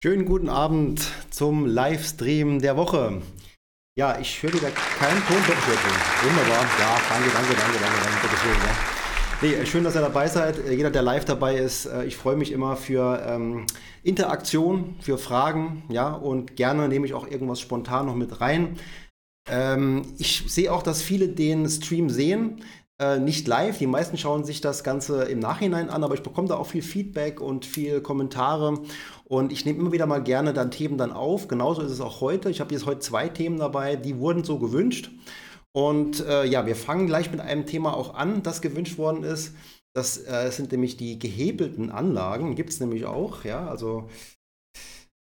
Schönen 0.00 0.26
guten 0.26 0.48
Abend 0.48 1.00
zum 1.30 1.66
Livestream 1.66 2.60
der 2.60 2.76
Woche. 2.76 3.20
Ja, 3.98 4.16
ich 4.20 4.40
höre 4.40 4.52
wieder 4.52 4.70
keinen 4.70 5.20
Ton, 5.26 5.38
doch. 5.38 6.22
Wunderbar. 6.22 6.64
Ja, 6.78 7.00
danke, 7.08 7.28
danke, 7.34 7.52
danke, 7.56 7.78
danke, 7.80 7.98
danke. 8.04 8.18
Bitte 8.22 8.36
schön, 8.36 8.52
ja. 8.62 9.60
Nee, 9.60 9.66
schön, 9.66 9.82
dass 9.82 9.96
ihr 9.96 10.00
dabei 10.02 10.28
seid. 10.28 10.70
Jeder, 10.70 10.92
der 10.92 11.02
live 11.02 11.24
dabei 11.24 11.56
ist, 11.56 11.86
äh, 11.86 12.04
ich 12.04 12.16
freue 12.16 12.36
mich 12.36 12.52
immer 12.52 12.76
für 12.76 13.20
ähm, 13.26 13.66
Interaktion, 14.04 14.94
für 15.00 15.18
Fragen, 15.18 15.82
ja, 15.88 16.12
und 16.12 16.54
gerne 16.54 16.86
nehme 16.86 17.04
ich 17.04 17.14
auch 17.14 17.26
irgendwas 17.26 17.58
spontan 17.58 18.06
noch 18.06 18.14
mit 18.14 18.40
rein. 18.40 18.78
Ähm, 19.50 20.14
ich 20.18 20.44
sehe 20.46 20.72
auch, 20.72 20.84
dass 20.84 21.02
viele 21.02 21.26
den 21.26 21.68
Stream 21.68 22.08
sehen. 22.08 22.62
Äh, 23.00 23.20
nicht 23.20 23.46
live, 23.46 23.78
die 23.78 23.86
meisten 23.86 24.18
schauen 24.18 24.44
sich 24.44 24.60
das 24.60 24.82
Ganze 24.82 25.22
im 25.24 25.38
Nachhinein 25.38 25.88
an, 25.88 26.02
aber 26.02 26.14
ich 26.14 26.24
bekomme 26.24 26.48
da 26.48 26.56
auch 26.56 26.66
viel 26.66 26.82
Feedback 26.82 27.40
und 27.40 27.64
viel 27.64 28.00
Kommentare 28.00 28.80
und 29.24 29.52
ich 29.52 29.64
nehme 29.64 29.78
immer 29.78 29.92
wieder 29.92 30.06
mal 30.06 30.22
gerne 30.22 30.52
dann 30.52 30.72
Themen 30.72 30.98
dann 30.98 31.12
auf. 31.12 31.46
Genauso 31.46 31.82
ist 31.82 31.92
es 31.92 32.00
auch 32.00 32.20
heute. 32.20 32.50
Ich 32.50 32.60
habe 32.60 32.74
jetzt 32.74 32.86
heute 32.86 32.98
zwei 32.98 33.28
Themen 33.28 33.58
dabei, 33.58 33.94
die 33.94 34.18
wurden 34.18 34.42
so 34.42 34.58
gewünscht. 34.58 35.12
Und 35.70 36.26
äh, 36.26 36.44
ja, 36.44 36.66
wir 36.66 36.74
fangen 36.74 37.06
gleich 37.06 37.30
mit 37.30 37.40
einem 37.40 37.66
Thema 37.66 37.94
auch 37.94 38.14
an, 38.14 38.42
das 38.42 38.62
gewünscht 38.62 38.98
worden 38.98 39.22
ist. 39.22 39.54
Das 39.94 40.26
äh, 40.26 40.50
sind 40.50 40.72
nämlich 40.72 40.96
die 40.96 41.20
gehebelten 41.20 41.90
Anlagen, 41.90 42.56
gibt 42.56 42.70
es 42.70 42.80
nämlich 42.80 43.06
auch, 43.06 43.44
ja, 43.44 43.68
also 43.68 44.08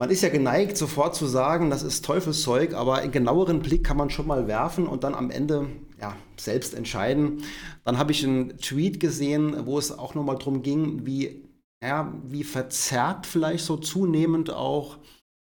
man 0.01 0.11
ist 0.11 0.23
ja 0.23 0.31
geneigt, 0.31 0.79
sofort 0.79 1.15
zu 1.15 1.27
sagen, 1.27 1.69
das 1.69 1.83
ist 1.83 2.05
Teufelszeug, 2.05 2.73
aber 2.73 2.97
einen 2.97 3.13
genaueren 3.13 3.61
Blick 3.61 3.85
kann 3.85 3.99
man 3.99 4.09
schon 4.09 4.27
mal 4.27 4.49
werfen 4.49 4.87
und 4.87 5.05
dann 5.05 5.15
am 5.15 5.31
Ende 5.31 5.69
ja, 6.01 6.17
selbst 6.39 6.75
entscheiden. 6.75 7.43
Dann 7.85 7.99
habe 7.99 8.13
ich 8.13 8.25
einen 8.25 8.59
Tweet 8.59 9.01
gesehen, 9.01 9.67
wo 9.67 9.79
es 9.79 9.97
auch 9.97 10.15
nochmal 10.15 10.39
darum 10.39 10.63
ging, 10.63 11.07
wie, 11.07 11.45
ja, 11.83 12.13
wie 12.25 12.45
verzerrt 12.45 13.27
vielleicht 13.27 13.65
so 13.65 13.77
zunehmend 13.77 14.51
auch 14.51 14.99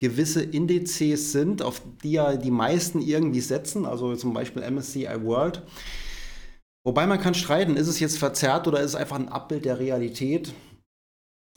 gewisse 0.02 0.42
Indizes 0.42 1.32
sind, 1.32 1.62
auf 1.62 1.82
die 2.04 2.14
ja 2.14 2.36
die 2.36 2.52
meisten 2.52 3.02
irgendwie 3.02 3.42
setzen, 3.42 3.86
also 3.86 4.16
zum 4.16 4.34
Beispiel 4.34 4.64
MSCI 4.64 5.24
World. 5.24 5.62
Wobei 6.84 7.06
man 7.06 7.20
kann 7.20 7.36
streiten, 7.36 7.76
ist 7.76 7.88
es 7.88 8.00
jetzt 8.00 8.18
verzerrt 8.18 8.68
oder 8.68 8.80
ist 8.80 8.92
es 8.92 8.96
einfach 8.96 9.20
ein 9.20 9.30
Abbild 9.30 9.66
der 9.66 9.78
Realität? 9.78 10.54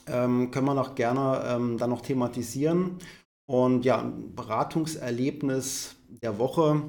ähm, 0.06 0.50
können 0.50 0.66
wir 0.66 0.74
noch 0.74 0.94
gerne 0.94 1.42
ähm, 1.46 1.78
dann 1.78 1.90
noch 1.90 2.02
thematisieren. 2.02 2.98
Und 3.46 3.84
ja, 3.84 4.12
Beratungserlebnis 4.34 5.96
der 6.22 6.38
Woche, 6.38 6.82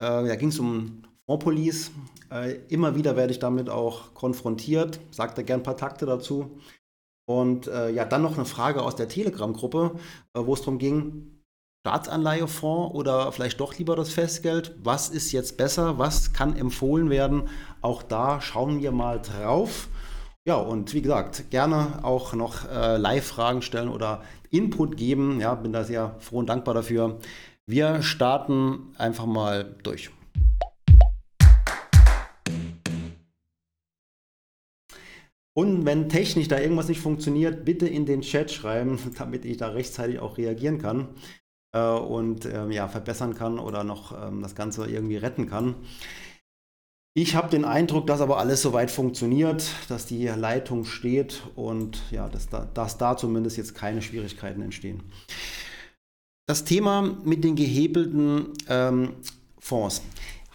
äh, 0.00 0.26
da 0.26 0.36
ging 0.36 0.48
es 0.48 0.58
um 0.58 1.02
Fondspolice. 1.28 1.90
Äh, 2.32 2.56
immer 2.68 2.96
wieder 2.96 3.16
werde 3.16 3.32
ich 3.32 3.38
damit 3.38 3.68
auch 3.70 4.14
konfrontiert, 4.14 4.98
sagt 5.10 5.38
er 5.38 5.44
gern 5.44 5.60
ein 5.60 5.62
paar 5.62 5.76
Takte 5.76 6.06
dazu. 6.06 6.58
Und 7.26 7.66
äh, 7.66 7.90
ja, 7.90 8.06
dann 8.06 8.22
noch 8.22 8.36
eine 8.36 8.46
Frage 8.46 8.82
aus 8.82 8.96
der 8.96 9.08
Telegram-Gruppe, 9.08 9.92
äh, 10.34 10.40
wo 10.42 10.54
es 10.54 10.60
darum 10.60 10.78
ging, 10.78 11.42
Staatsanleihefonds 11.86 12.94
oder 12.94 13.30
vielleicht 13.32 13.60
doch 13.60 13.76
lieber 13.78 13.94
das 13.94 14.10
Festgeld? 14.10 14.74
Was 14.82 15.10
ist 15.10 15.32
jetzt 15.32 15.56
besser? 15.56 15.98
Was 15.98 16.32
kann 16.32 16.56
empfohlen 16.56 17.10
werden? 17.10 17.48
Auch 17.82 18.02
da 18.02 18.40
schauen 18.40 18.80
wir 18.80 18.92
mal 18.92 19.20
drauf. 19.20 19.88
Ja, 20.46 20.56
und 20.56 20.94
wie 20.94 21.02
gesagt, 21.02 21.50
gerne 21.50 22.02
auch 22.02 22.32
noch 22.32 22.68
äh, 22.70 22.96
Live-Fragen 22.96 23.60
stellen 23.60 23.90
oder 23.90 24.22
Input 24.50 24.96
geben. 24.96 25.40
Ja, 25.40 25.54
bin 25.54 25.74
da 25.74 25.84
sehr 25.84 26.16
froh 26.20 26.38
und 26.38 26.48
dankbar 26.48 26.74
dafür. 26.74 27.18
Wir 27.66 28.02
starten 28.02 28.94
einfach 28.96 29.26
mal 29.26 29.76
durch. 29.82 30.10
Und 35.58 35.84
wenn 35.84 36.08
technisch 36.08 36.46
da 36.46 36.60
irgendwas 36.60 36.86
nicht 36.86 37.00
funktioniert, 37.00 37.64
bitte 37.64 37.88
in 37.88 38.06
den 38.06 38.20
Chat 38.20 38.52
schreiben, 38.52 38.96
damit 39.18 39.44
ich 39.44 39.56
da 39.56 39.70
rechtzeitig 39.70 40.20
auch 40.20 40.38
reagieren 40.38 40.78
kann 40.78 41.08
äh, 41.74 41.80
und 41.80 42.44
äh, 42.44 42.68
ja, 42.68 42.86
verbessern 42.86 43.34
kann 43.34 43.58
oder 43.58 43.82
noch 43.82 44.12
ähm, 44.24 44.40
das 44.40 44.54
Ganze 44.54 44.86
irgendwie 44.86 45.16
retten 45.16 45.48
kann. 45.48 45.74
Ich 47.12 47.34
habe 47.34 47.50
den 47.50 47.64
Eindruck, 47.64 48.06
dass 48.06 48.20
aber 48.20 48.38
alles 48.38 48.62
soweit 48.62 48.92
funktioniert, 48.92 49.68
dass 49.88 50.06
die 50.06 50.28
Leitung 50.28 50.84
steht 50.84 51.42
und 51.56 52.02
ja, 52.12 52.28
dass 52.28 52.48
da, 52.48 52.64
dass 52.64 52.96
da 52.96 53.16
zumindest 53.16 53.56
jetzt 53.56 53.74
keine 53.74 54.00
Schwierigkeiten 54.00 54.62
entstehen. 54.62 55.02
Das 56.46 56.62
Thema 56.62 57.02
mit 57.24 57.42
den 57.42 57.56
gehebelten 57.56 58.52
ähm, 58.68 59.14
Fonds 59.58 60.02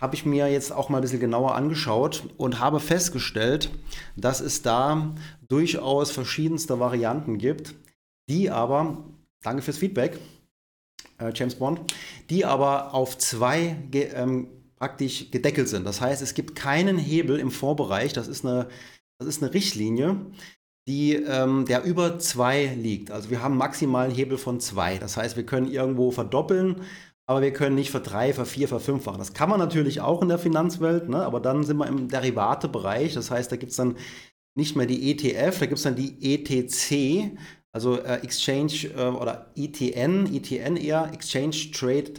habe 0.03 0.15
ich 0.15 0.25
mir 0.25 0.51
jetzt 0.51 0.73
auch 0.73 0.89
mal 0.89 0.97
ein 0.97 1.01
bisschen 1.01 1.21
genauer 1.21 1.55
angeschaut 1.55 2.23
und 2.35 2.59
habe 2.59 2.81
festgestellt, 2.81 3.71
dass 4.17 4.41
es 4.41 4.61
da 4.61 5.15
durchaus 5.47 6.11
verschiedenste 6.11 6.77
Varianten 6.77 7.37
gibt, 7.37 7.73
die 8.29 8.49
aber, 8.49 9.05
danke 9.43 9.61
fürs 9.61 9.77
Feedback, 9.77 10.19
äh, 11.19 11.31
James 11.33 11.55
Bond, 11.55 11.93
die 12.29 12.43
aber 12.43 12.93
auf 12.93 13.17
zwei 13.17 13.77
ähm, 13.93 14.49
praktisch 14.75 15.31
gedeckelt 15.31 15.69
sind. 15.69 15.85
Das 15.85 16.01
heißt, 16.01 16.21
es 16.21 16.33
gibt 16.33 16.53
keinen 16.53 16.97
Hebel 16.97 17.39
im 17.39 17.49
Vorbereich. 17.49 18.11
Das 18.11 18.27
ist 18.27 18.45
eine, 18.45 18.67
das 19.19 19.29
ist 19.29 19.41
eine 19.41 19.53
Richtlinie, 19.53 20.17
die, 20.85 21.13
ähm, 21.13 21.63
der 21.63 21.85
über 21.85 22.19
zwei 22.19 22.65
liegt. 22.75 23.09
Also 23.09 23.29
wir 23.29 23.41
haben 23.41 23.55
maximalen 23.55 24.11
Hebel 24.11 24.37
von 24.37 24.59
zwei. 24.59 24.97
Das 24.97 25.15
heißt, 25.15 25.37
wir 25.37 25.45
können 25.45 25.71
irgendwo 25.71 26.11
verdoppeln, 26.11 26.81
aber 27.25 27.41
wir 27.41 27.53
können 27.53 27.75
nicht 27.75 27.91
verdrei, 27.91 28.33
vervier, 28.33 28.67
verfünffachen. 28.67 29.19
Das 29.19 29.33
kann 29.33 29.49
man 29.49 29.59
natürlich 29.59 30.01
auch 30.01 30.21
in 30.21 30.27
der 30.27 30.39
Finanzwelt, 30.39 31.09
ne? 31.09 31.23
aber 31.23 31.39
dann 31.39 31.63
sind 31.63 31.77
wir 31.77 31.87
im 31.87 32.09
Derivatebereich. 32.09 33.13
Das 33.13 33.31
heißt, 33.31 33.51
da 33.51 33.55
gibt 33.55 33.71
es 33.71 33.77
dann 33.77 33.97
nicht 34.55 34.75
mehr 34.75 34.85
die 34.85 35.11
ETF, 35.11 35.59
da 35.59 35.65
gibt 35.65 35.77
es 35.77 35.83
dann 35.83 35.95
die 35.95 36.17
ETC, 36.21 37.37
also 37.71 37.97
äh, 37.97 38.17
Exchange 38.23 38.91
äh, 38.95 39.07
oder 39.07 39.51
ETN, 39.55 40.33
ETN 40.33 40.75
eher, 40.77 41.11
Exchange 41.13 41.71
Trade 41.73 42.13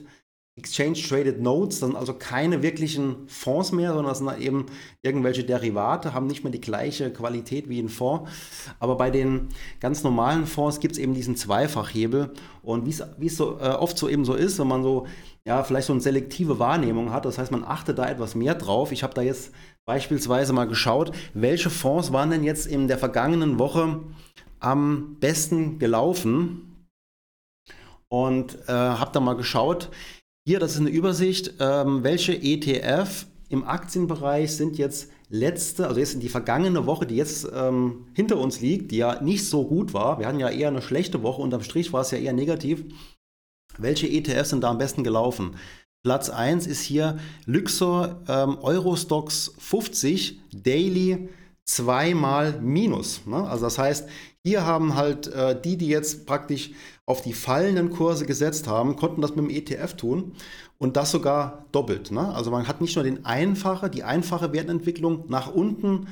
Exchange 0.56 1.00
Traded 1.00 1.42
Notes, 1.42 1.80
dann 1.80 1.96
also 1.96 2.14
keine 2.14 2.62
wirklichen 2.62 3.26
Fonds 3.26 3.72
mehr, 3.72 3.88
sondern 3.92 4.06
das 4.06 4.18
sind 4.18 4.40
eben 4.40 4.66
irgendwelche 5.02 5.42
Derivate, 5.42 6.14
haben 6.14 6.28
nicht 6.28 6.44
mehr 6.44 6.52
die 6.52 6.60
gleiche 6.60 7.12
Qualität 7.12 7.68
wie 7.68 7.80
ein 7.80 7.88
Fonds. 7.88 8.30
Aber 8.78 8.96
bei 8.96 9.10
den 9.10 9.48
ganz 9.80 10.04
normalen 10.04 10.46
Fonds 10.46 10.78
gibt 10.78 10.92
es 10.92 10.98
eben 10.98 11.12
diesen 11.12 11.34
Zweifachhebel. 11.34 12.32
Und 12.62 12.86
wie 12.86 13.26
es 13.26 13.36
so, 13.36 13.58
äh, 13.58 13.70
oft 13.70 13.98
so 13.98 14.08
eben 14.08 14.24
so 14.24 14.34
ist, 14.34 14.60
wenn 14.60 14.68
man 14.68 14.84
so, 14.84 15.08
ja, 15.44 15.64
vielleicht 15.64 15.88
so 15.88 15.92
eine 15.92 16.00
selektive 16.00 16.60
Wahrnehmung 16.60 17.12
hat, 17.12 17.24
das 17.24 17.36
heißt, 17.36 17.50
man 17.50 17.64
achtet 17.64 17.98
da 17.98 18.08
etwas 18.08 18.36
mehr 18.36 18.54
drauf. 18.54 18.92
Ich 18.92 19.02
habe 19.02 19.14
da 19.14 19.22
jetzt 19.22 19.50
beispielsweise 19.84 20.52
mal 20.52 20.68
geschaut, 20.68 21.10
welche 21.34 21.68
Fonds 21.68 22.12
waren 22.12 22.30
denn 22.30 22.44
jetzt 22.44 22.66
in 22.66 22.86
der 22.86 22.98
vergangenen 22.98 23.58
Woche 23.58 24.04
am 24.60 25.16
besten 25.18 25.80
gelaufen 25.80 26.86
und 28.08 28.56
äh, 28.68 28.72
habe 28.72 29.10
da 29.12 29.18
mal 29.18 29.34
geschaut, 29.34 29.90
hier, 30.46 30.58
das 30.58 30.72
ist 30.72 30.80
eine 30.80 30.90
Übersicht, 30.90 31.54
ähm, 31.58 32.04
welche 32.04 32.34
ETF 32.34 33.26
im 33.48 33.64
Aktienbereich 33.64 34.54
sind 34.54 34.76
jetzt 34.76 35.10
letzte, 35.30 35.88
also 35.88 36.00
jetzt 36.00 36.14
in 36.14 36.20
die 36.20 36.28
vergangene 36.28 36.86
Woche, 36.86 37.06
die 37.06 37.16
jetzt 37.16 37.48
ähm, 37.54 38.06
hinter 38.12 38.36
uns 38.36 38.60
liegt, 38.60 38.90
die 38.90 38.98
ja 38.98 39.22
nicht 39.22 39.48
so 39.48 39.64
gut 39.66 39.94
war. 39.94 40.18
Wir 40.18 40.26
hatten 40.26 40.40
ja 40.40 40.50
eher 40.50 40.68
eine 40.68 40.82
schlechte 40.82 41.22
Woche, 41.22 41.40
unterm 41.40 41.62
Strich 41.62 41.92
war 41.92 42.02
es 42.02 42.10
ja 42.10 42.18
eher 42.18 42.34
negativ. 42.34 42.84
Welche 43.78 44.06
ETFs 44.06 44.50
sind 44.50 44.62
da 44.62 44.70
am 44.70 44.78
besten 44.78 45.02
gelaufen? 45.02 45.56
Platz 46.02 46.28
1 46.28 46.66
ist 46.66 46.82
hier 46.82 47.18
Luxor 47.46 48.20
ähm, 48.28 48.58
Eurostox 48.60 49.54
50 49.58 50.40
Daily 50.52 51.30
zweimal 51.64 52.60
Minus. 52.60 53.26
Ne? 53.26 53.48
Also 53.48 53.64
das 53.64 53.78
heißt, 53.78 54.08
hier 54.44 54.66
haben 54.66 54.94
halt 54.94 55.26
äh, 55.28 55.58
die, 55.58 55.78
die 55.78 55.88
jetzt 55.88 56.26
praktisch 56.26 56.72
auf 57.06 57.20
die 57.20 57.34
fallenden 57.34 57.90
Kurse 57.90 58.24
gesetzt 58.26 58.66
haben, 58.66 58.96
konnten 58.96 59.20
das 59.20 59.36
mit 59.36 59.44
dem 59.44 59.50
ETF 59.50 59.94
tun 59.94 60.32
und 60.78 60.96
das 60.96 61.10
sogar 61.10 61.66
doppelt. 61.72 62.10
Ne? 62.10 62.34
Also 62.34 62.50
man 62.50 62.66
hat 62.66 62.80
nicht 62.80 62.96
nur 62.96 63.04
den 63.04 63.24
einfache, 63.24 63.90
die 63.90 64.04
einfache 64.04 64.52
Wertentwicklung 64.52 65.24
nach 65.28 65.52
unten 65.52 66.08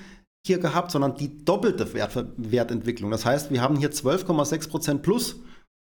hier 0.47 0.58
gehabt, 0.58 0.91
sondern 0.91 1.14
die 1.14 1.44
doppelte 1.44 1.94
Wert 1.94 2.26
Wertentwicklung. 2.36 3.10
Das 3.10 3.25
heißt, 3.25 3.50
wir 3.50 3.62
haben 3.62 3.76
hier 3.76 3.91
12,6% 3.92 4.98
plus, 4.98 5.36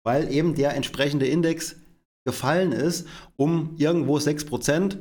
weil 0.04 0.32
eben 0.32 0.54
der 0.54 0.74
entsprechende 0.74 1.26
Index 1.26 1.76
gefallen 2.26 2.72
ist 2.72 3.06
um 3.36 3.74
irgendwo 3.78 4.18
6%. 4.18 4.98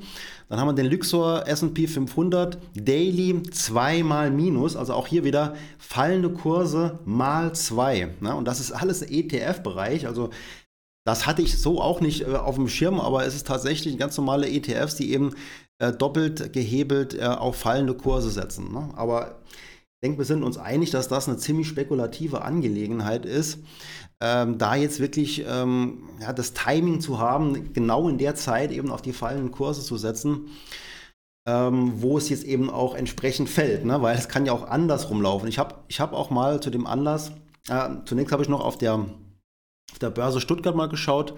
Dann 0.47 0.59
haben 0.59 0.67
wir 0.67 0.73
den 0.73 0.85
Luxor 0.85 1.45
S&P 1.47 1.87
500 1.87 2.57
Daily 2.75 3.41
zweimal 3.51 4.31
Minus, 4.31 4.77
also 4.77 4.93
auch 4.93 5.07
hier 5.07 5.25
wieder 5.25 5.55
fallende 5.79 6.29
Kurse 6.29 6.99
mal 7.03 7.53
zwei. 7.53 8.13
Ne? 8.21 8.33
Und 8.33 8.47
das 8.47 8.61
ist 8.61 8.71
alles 8.71 9.01
ETF-Bereich, 9.01 10.07
also 10.07 10.29
das 11.03 11.27
hatte 11.27 11.41
ich 11.41 11.59
so 11.59 11.81
auch 11.81 11.99
nicht 11.99 12.21
äh, 12.21 12.35
auf 12.35 12.55
dem 12.55 12.67
Schirm, 12.67 12.99
aber 12.99 13.25
es 13.25 13.35
ist 13.35 13.47
tatsächlich 13.47 13.97
ganz 13.97 14.17
normale 14.17 14.49
ETFs, 14.49 14.95
die 14.95 15.11
eben 15.11 15.33
äh, 15.79 15.91
doppelt 15.91 16.53
gehebelt 16.53 17.15
äh, 17.15 17.25
auf 17.25 17.55
fallende 17.57 17.95
Kurse 17.95 18.29
setzen. 18.29 18.71
Ne? 18.71 18.89
Aber 18.95 19.39
denke, 20.05 20.19
wir 20.19 20.25
sind 20.25 20.43
uns 20.43 20.57
einig, 20.57 20.91
dass 20.91 21.07
das 21.07 21.27
eine 21.27 21.37
ziemlich 21.37 21.67
spekulative 21.67 22.43
Angelegenheit 22.43 23.25
ist 23.25 23.59
ähm, 24.21 24.57
da 24.57 24.75
jetzt 24.75 24.99
wirklich 24.99 25.45
ähm, 25.47 26.09
ja, 26.21 26.33
das 26.33 26.53
Timing 26.53 27.01
zu 27.01 27.19
haben, 27.19 27.73
genau 27.73 28.07
in 28.07 28.17
der 28.17 28.35
Zeit 28.35 28.71
eben 28.71 28.91
auf 28.91 29.01
die 29.01 29.13
fallenden 29.13 29.51
Kurse 29.51 29.81
zu 29.81 29.97
setzen, 29.97 30.47
ähm, 31.47 32.01
wo 32.01 32.17
es 32.17 32.29
jetzt 32.29 32.43
eben 32.43 32.69
auch 32.69 32.95
entsprechend 32.95 33.49
fällt, 33.49 33.85
ne? 33.85 34.01
weil 34.01 34.17
es 34.17 34.29
kann 34.29 34.45
ja 34.45 34.53
auch 34.53 34.67
andersrum 34.67 35.21
laufen. 35.21 35.47
Ich 35.47 35.59
habe 35.59 35.75
ich 35.87 35.99
hab 35.99 36.13
auch 36.13 36.29
mal 36.29 36.61
zu 36.61 36.69
dem 36.69 36.87
Anlass, 36.87 37.33
äh, 37.69 37.89
zunächst 38.05 38.31
habe 38.31 38.43
ich 38.43 38.49
noch 38.49 38.61
auf 38.61 38.77
der 38.77 39.05
auf 39.91 39.99
der 39.99 40.09
Börse 40.09 40.41
Stuttgart 40.41 40.75
mal 40.75 40.89
geschaut, 40.89 41.35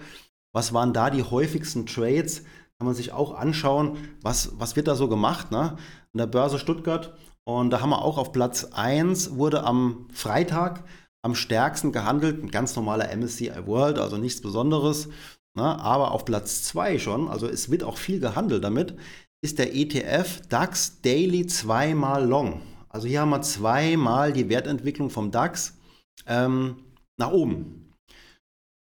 was 0.54 0.72
waren 0.72 0.94
da 0.94 1.10
die 1.10 1.22
häufigsten 1.22 1.84
Trades? 1.84 2.44
Kann 2.78 2.86
man 2.86 2.94
sich 2.94 3.12
auch 3.12 3.34
anschauen, 3.34 3.98
was, 4.22 4.52
was 4.58 4.74
wird 4.74 4.88
da 4.88 4.94
so 4.94 5.08
gemacht 5.08 5.50
ne? 5.50 5.72
an 5.72 5.78
der 6.14 6.26
Börse 6.26 6.58
Stuttgart. 6.58 7.14
Und 7.48 7.70
da 7.70 7.80
haben 7.80 7.88
wir 7.88 8.02
auch 8.02 8.18
auf 8.18 8.32
Platz 8.32 8.72
1 8.72 9.36
wurde 9.36 9.64
am 9.64 10.06
Freitag 10.12 10.84
am 11.22 11.34
stärksten 11.34 11.92
gehandelt, 11.92 12.44
ein 12.44 12.50
ganz 12.50 12.76
normaler 12.76 13.10
MSCI 13.16 13.64
World, 13.64 13.98
also 13.98 14.18
nichts 14.18 14.42
Besonderes. 14.42 15.08
Ne? 15.54 15.62
Aber 15.62 16.10
auf 16.10 16.26
Platz 16.26 16.62
2 16.64 16.98
schon, 16.98 17.26
also 17.26 17.48
es 17.48 17.70
wird 17.70 17.84
auch 17.84 17.96
viel 17.96 18.20
gehandelt 18.20 18.64
damit, 18.64 18.96
ist 19.40 19.58
der 19.58 19.74
ETF 19.74 20.42
DAX 20.50 21.00
Daily 21.00 21.46
zweimal 21.46 22.26
Long. 22.26 22.60
Also 22.90 23.08
hier 23.08 23.22
haben 23.22 23.30
wir 23.30 23.40
zweimal 23.40 24.34
die 24.34 24.50
Wertentwicklung 24.50 25.08
vom 25.08 25.30
DAX 25.30 25.78
ähm, 26.26 26.76
nach 27.16 27.32
oben. 27.32 27.94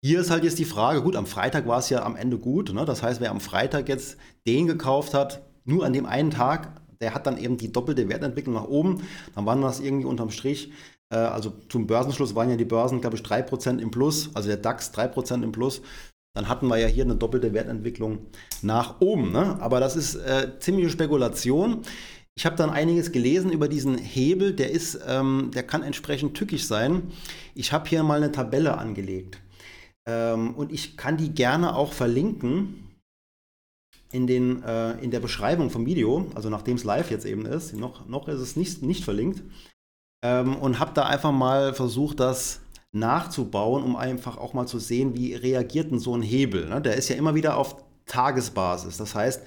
Hier 0.04 0.22
ist 0.22 0.32
halt 0.32 0.44
jetzt 0.44 0.58
die 0.58 0.66
Frage, 0.66 1.04
gut, 1.04 1.16
am 1.16 1.28
Freitag 1.28 1.68
war 1.68 1.78
es 1.78 1.92
ja 1.92 2.02
am 2.02 2.16
Ende 2.16 2.40
gut. 2.40 2.74
Ne? 2.74 2.84
Das 2.86 3.04
heißt, 3.04 3.22
wer 3.22 3.30
am 3.30 3.42
Freitag 3.42 3.88
jetzt 3.90 4.18
den 4.48 4.66
gekauft 4.66 5.14
hat, 5.14 5.46
nur 5.66 5.86
an 5.86 5.94
dem 5.94 6.08
einen 6.08 6.32
Tag, 6.32 6.82
der 7.06 7.13
hat 7.13 7.28
dann 7.28 7.38
eben 7.38 7.57
die 7.57 7.72
doppelte 7.72 8.10
Wertentwicklung 8.10 8.56
nach 8.56 8.68
oben. 8.68 9.04
Dann 9.36 9.46
waren 9.46 9.62
das 9.62 9.80
irgendwie 9.80 10.07
unterm 10.07 10.31
Strich, 10.31 10.72
äh, 11.12 11.18
also 11.18 11.54
zum 11.69 11.86
Börsenschluss 11.86 12.34
waren 12.34 12.50
ja 12.50 12.56
die 12.56 12.66
Börsen, 12.66 13.00
glaube 13.00 13.16
ich, 13.16 13.22
3% 13.22 13.78
im 13.78 13.92
Plus, 13.92 14.31
also 14.34 14.48
der 14.48 14.57
DAX 14.57 14.92
3% 14.92 15.44
im 15.44 15.52
Plus. 15.52 15.84
Dann 16.36 16.50
hatten 16.50 16.68
wir 16.68 16.78
ja 16.78 16.88
hier 16.88 17.04
eine 17.04 17.16
doppelte 17.16 17.54
Wertentwicklung 17.54 18.25
nach 18.63 19.02
oben. 19.02 19.31
Ne? 19.31 19.62
Aber 19.62 19.80
das 19.80 19.96
ist 19.96 20.16
äh, 20.16 20.54
ziemliche 20.57 20.90
Spekulation. 20.90 21.84
Ich 22.36 22.48
habe 22.48 22.56
dann 22.56 22.72
einiges 22.72 23.12
gelesen 23.12 23.51
über 23.51 23.68
diesen 23.68 24.00
Hebel, 24.00 24.54
der 24.54 24.72
ist, 24.72 25.00
ähm, 25.08 25.51
der 25.54 25.62
kann 25.62 25.84
entsprechend 25.84 26.36
tückisch 26.36 26.66
sein. 26.66 27.04
Ich 27.54 27.72
habe 27.72 27.88
hier 27.88 28.01
mal 28.01 28.18
eine 28.18 28.31
Tabelle 28.31 28.80
angelegt 28.80 29.40
ähm, 30.08 30.56
und 30.56 30.74
ich 30.74 30.98
kann 30.98 31.18
die 31.18 31.30
gerne 31.30 31.75
auch 31.75 31.94
verlinken 31.94 32.95
in, 34.16 34.28
den, 34.28 34.64
äh, 34.64 34.94
in 35.04 35.12
der 35.12 35.20
Beschreibung 35.20 35.70
vom 35.70 35.86
Video, 35.86 36.28
also 36.34 36.50
nachdem 36.50 36.78
es 36.78 36.84
live 36.84 37.12
jetzt 37.12 37.26
eben 37.26 37.46
ist. 37.46 37.76
Noch, 37.76 38.08
noch 38.08 38.28
ist 38.28 38.40
es 38.40 38.56
nicht, 38.56 38.82
nicht 38.82 39.04
verlinkt 39.04 39.44
ähm, 40.24 40.56
und 40.56 40.80
habe 40.80 40.92
da 40.94 41.04
einfach 41.04 41.32
mal 41.32 41.74
versucht, 41.74 42.20
das 42.20 42.62
nachzubauen, 42.92 43.84
um 43.84 43.96
einfach 43.96 44.38
auch 44.38 44.54
mal 44.54 44.66
zu 44.66 44.80
sehen, 44.80 45.16
wie 45.16 45.36
reagiert 45.36 45.92
denn 45.92 46.00
so 46.00 46.16
ein 46.16 46.22
Hebel. 46.22 46.68
Ne? 46.68 46.82
Der 46.82 46.96
ist 46.96 47.10
ja 47.10 47.16
immer 47.16 47.36
wieder 47.36 47.58
auf 47.58 47.76
Tagesbasis. 48.06 48.98
Das 48.98 49.14
heißt, 49.14 49.44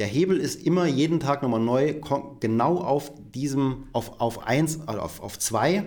der 0.00 0.06
Hebel 0.06 0.38
ist 0.38 0.66
immer 0.66 0.86
jeden 0.86 1.20
Tag 1.20 1.42
nochmal 1.42 1.60
neu, 1.60 2.00
genau 2.40 2.78
auf 2.78 3.12
diesem, 3.32 3.88
auf, 3.92 4.20
auf 4.20 4.46
1, 4.46 4.88
also 4.88 5.00
auf, 5.00 5.20
auf 5.20 5.38
2. 5.38 5.84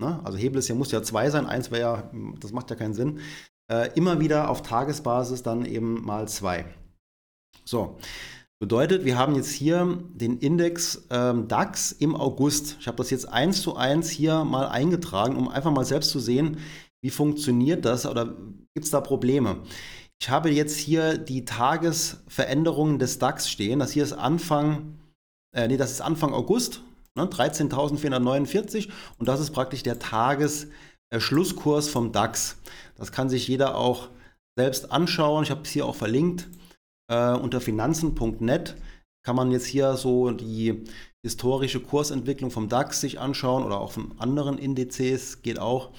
Ne? 0.00 0.20
Also 0.24 0.38
Hebel 0.38 0.58
ist 0.58 0.68
ja, 0.68 0.74
muss 0.74 0.90
ja 0.90 1.02
2 1.02 1.30
sein, 1.30 1.46
1 1.46 1.70
wäre 1.70 1.80
ja, 1.80 2.10
das 2.40 2.52
macht 2.52 2.70
ja 2.70 2.76
keinen 2.76 2.94
Sinn. 2.94 3.20
Äh, 3.70 3.90
immer 3.94 4.18
wieder 4.18 4.48
auf 4.50 4.62
Tagesbasis 4.62 5.42
dann 5.42 5.64
eben 5.64 6.04
mal 6.04 6.26
2. 6.26 6.64
So. 7.66 7.98
Bedeutet, 8.58 9.04
wir 9.04 9.18
haben 9.18 9.34
jetzt 9.34 9.50
hier 9.50 9.98
den 10.14 10.38
Index 10.38 11.06
ähm, 11.10 11.46
DAX 11.46 11.92
im 11.92 12.16
August. 12.16 12.78
Ich 12.80 12.86
habe 12.86 12.96
das 12.96 13.10
jetzt 13.10 13.28
eins 13.28 13.60
zu 13.60 13.76
eins 13.76 14.08
hier 14.08 14.44
mal 14.44 14.68
eingetragen, 14.68 15.36
um 15.36 15.50
einfach 15.50 15.70
mal 15.70 15.84
selbst 15.84 16.08
zu 16.08 16.20
sehen, 16.20 16.56
wie 17.02 17.10
funktioniert 17.10 17.84
das 17.84 18.06
oder 18.06 18.34
gibt 18.74 18.86
es 18.86 18.90
da 18.90 19.02
Probleme. 19.02 19.58
Ich 20.18 20.30
habe 20.30 20.50
jetzt 20.50 20.78
hier 20.78 21.18
die 21.18 21.44
Tagesveränderungen 21.44 22.98
des 22.98 23.18
DAX 23.18 23.50
stehen. 23.50 23.78
Das 23.78 23.92
hier 23.92 24.04
ist 24.04 24.14
Anfang, 24.14 24.98
äh, 25.54 25.68
nee, 25.68 25.76
das 25.76 25.90
ist 25.90 26.00
Anfang 26.00 26.32
August, 26.32 26.80
ne, 27.14 27.26
13.449 27.26 28.88
und 29.18 29.28
das 29.28 29.40
ist 29.40 29.50
praktisch 29.50 29.82
der 29.82 29.98
Tagesschlusskurs 29.98 31.90
vom 31.90 32.10
DAX. 32.10 32.56
Das 32.96 33.12
kann 33.12 33.28
sich 33.28 33.46
jeder 33.48 33.76
auch 33.76 34.08
selbst 34.56 34.90
anschauen. 34.90 35.42
Ich 35.42 35.50
habe 35.50 35.60
es 35.64 35.68
hier 35.68 35.84
auch 35.84 35.96
verlinkt. 35.96 36.48
Äh, 37.08 37.32
unter 37.32 37.60
finanzen.net 37.60 38.76
kann 39.24 39.36
man 39.36 39.50
jetzt 39.50 39.66
hier 39.66 39.96
so 39.96 40.30
die 40.30 40.84
historische 41.24 41.80
Kursentwicklung 41.80 42.50
vom 42.50 42.68
DAX 42.68 43.00
sich 43.00 43.18
anschauen 43.18 43.64
oder 43.64 43.80
auch 43.80 43.92
von 43.92 44.12
anderen 44.18 44.58
Indizes, 44.58 45.42
geht 45.42 45.58
auch. 45.58 45.90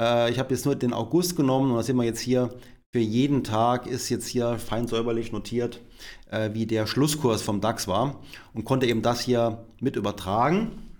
Äh, 0.00 0.30
ich 0.30 0.38
habe 0.38 0.54
jetzt 0.54 0.66
nur 0.66 0.74
den 0.74 0.92
August 0.92 1.36
genommen 1.36 1.70
und 1.70 1.76
da 1.76 1.82
sehen 1.82 1.96
wir 1.96 2.04
jetzt 2.04 2.20
hier 2.20 2.50
für 2.94 3.00
jeden 3.00 3.44
Tag 3.44 3.86
ist 3.86 4.08
jetzt 4.08 4.26
hier 4.26 4.58
fein 4.58 4.86
säuberlich 4.86 5.30
notiert, 5.30 5.82
äh, 6.30 6.50
wie 6.54 6.66
der 6.66 6.86
Schlusskurs 6.86 7.42
vom 7.42 7.60
DAX 7.60 7.86
war 7.86 8.20
und 8.54 8.64
konnte 8.64 8.86
eben 8.86 9.02
das 9.02 9.20
hier 9.20 9.66
mit 9.80 9.96
übertragen. 9.96 10.98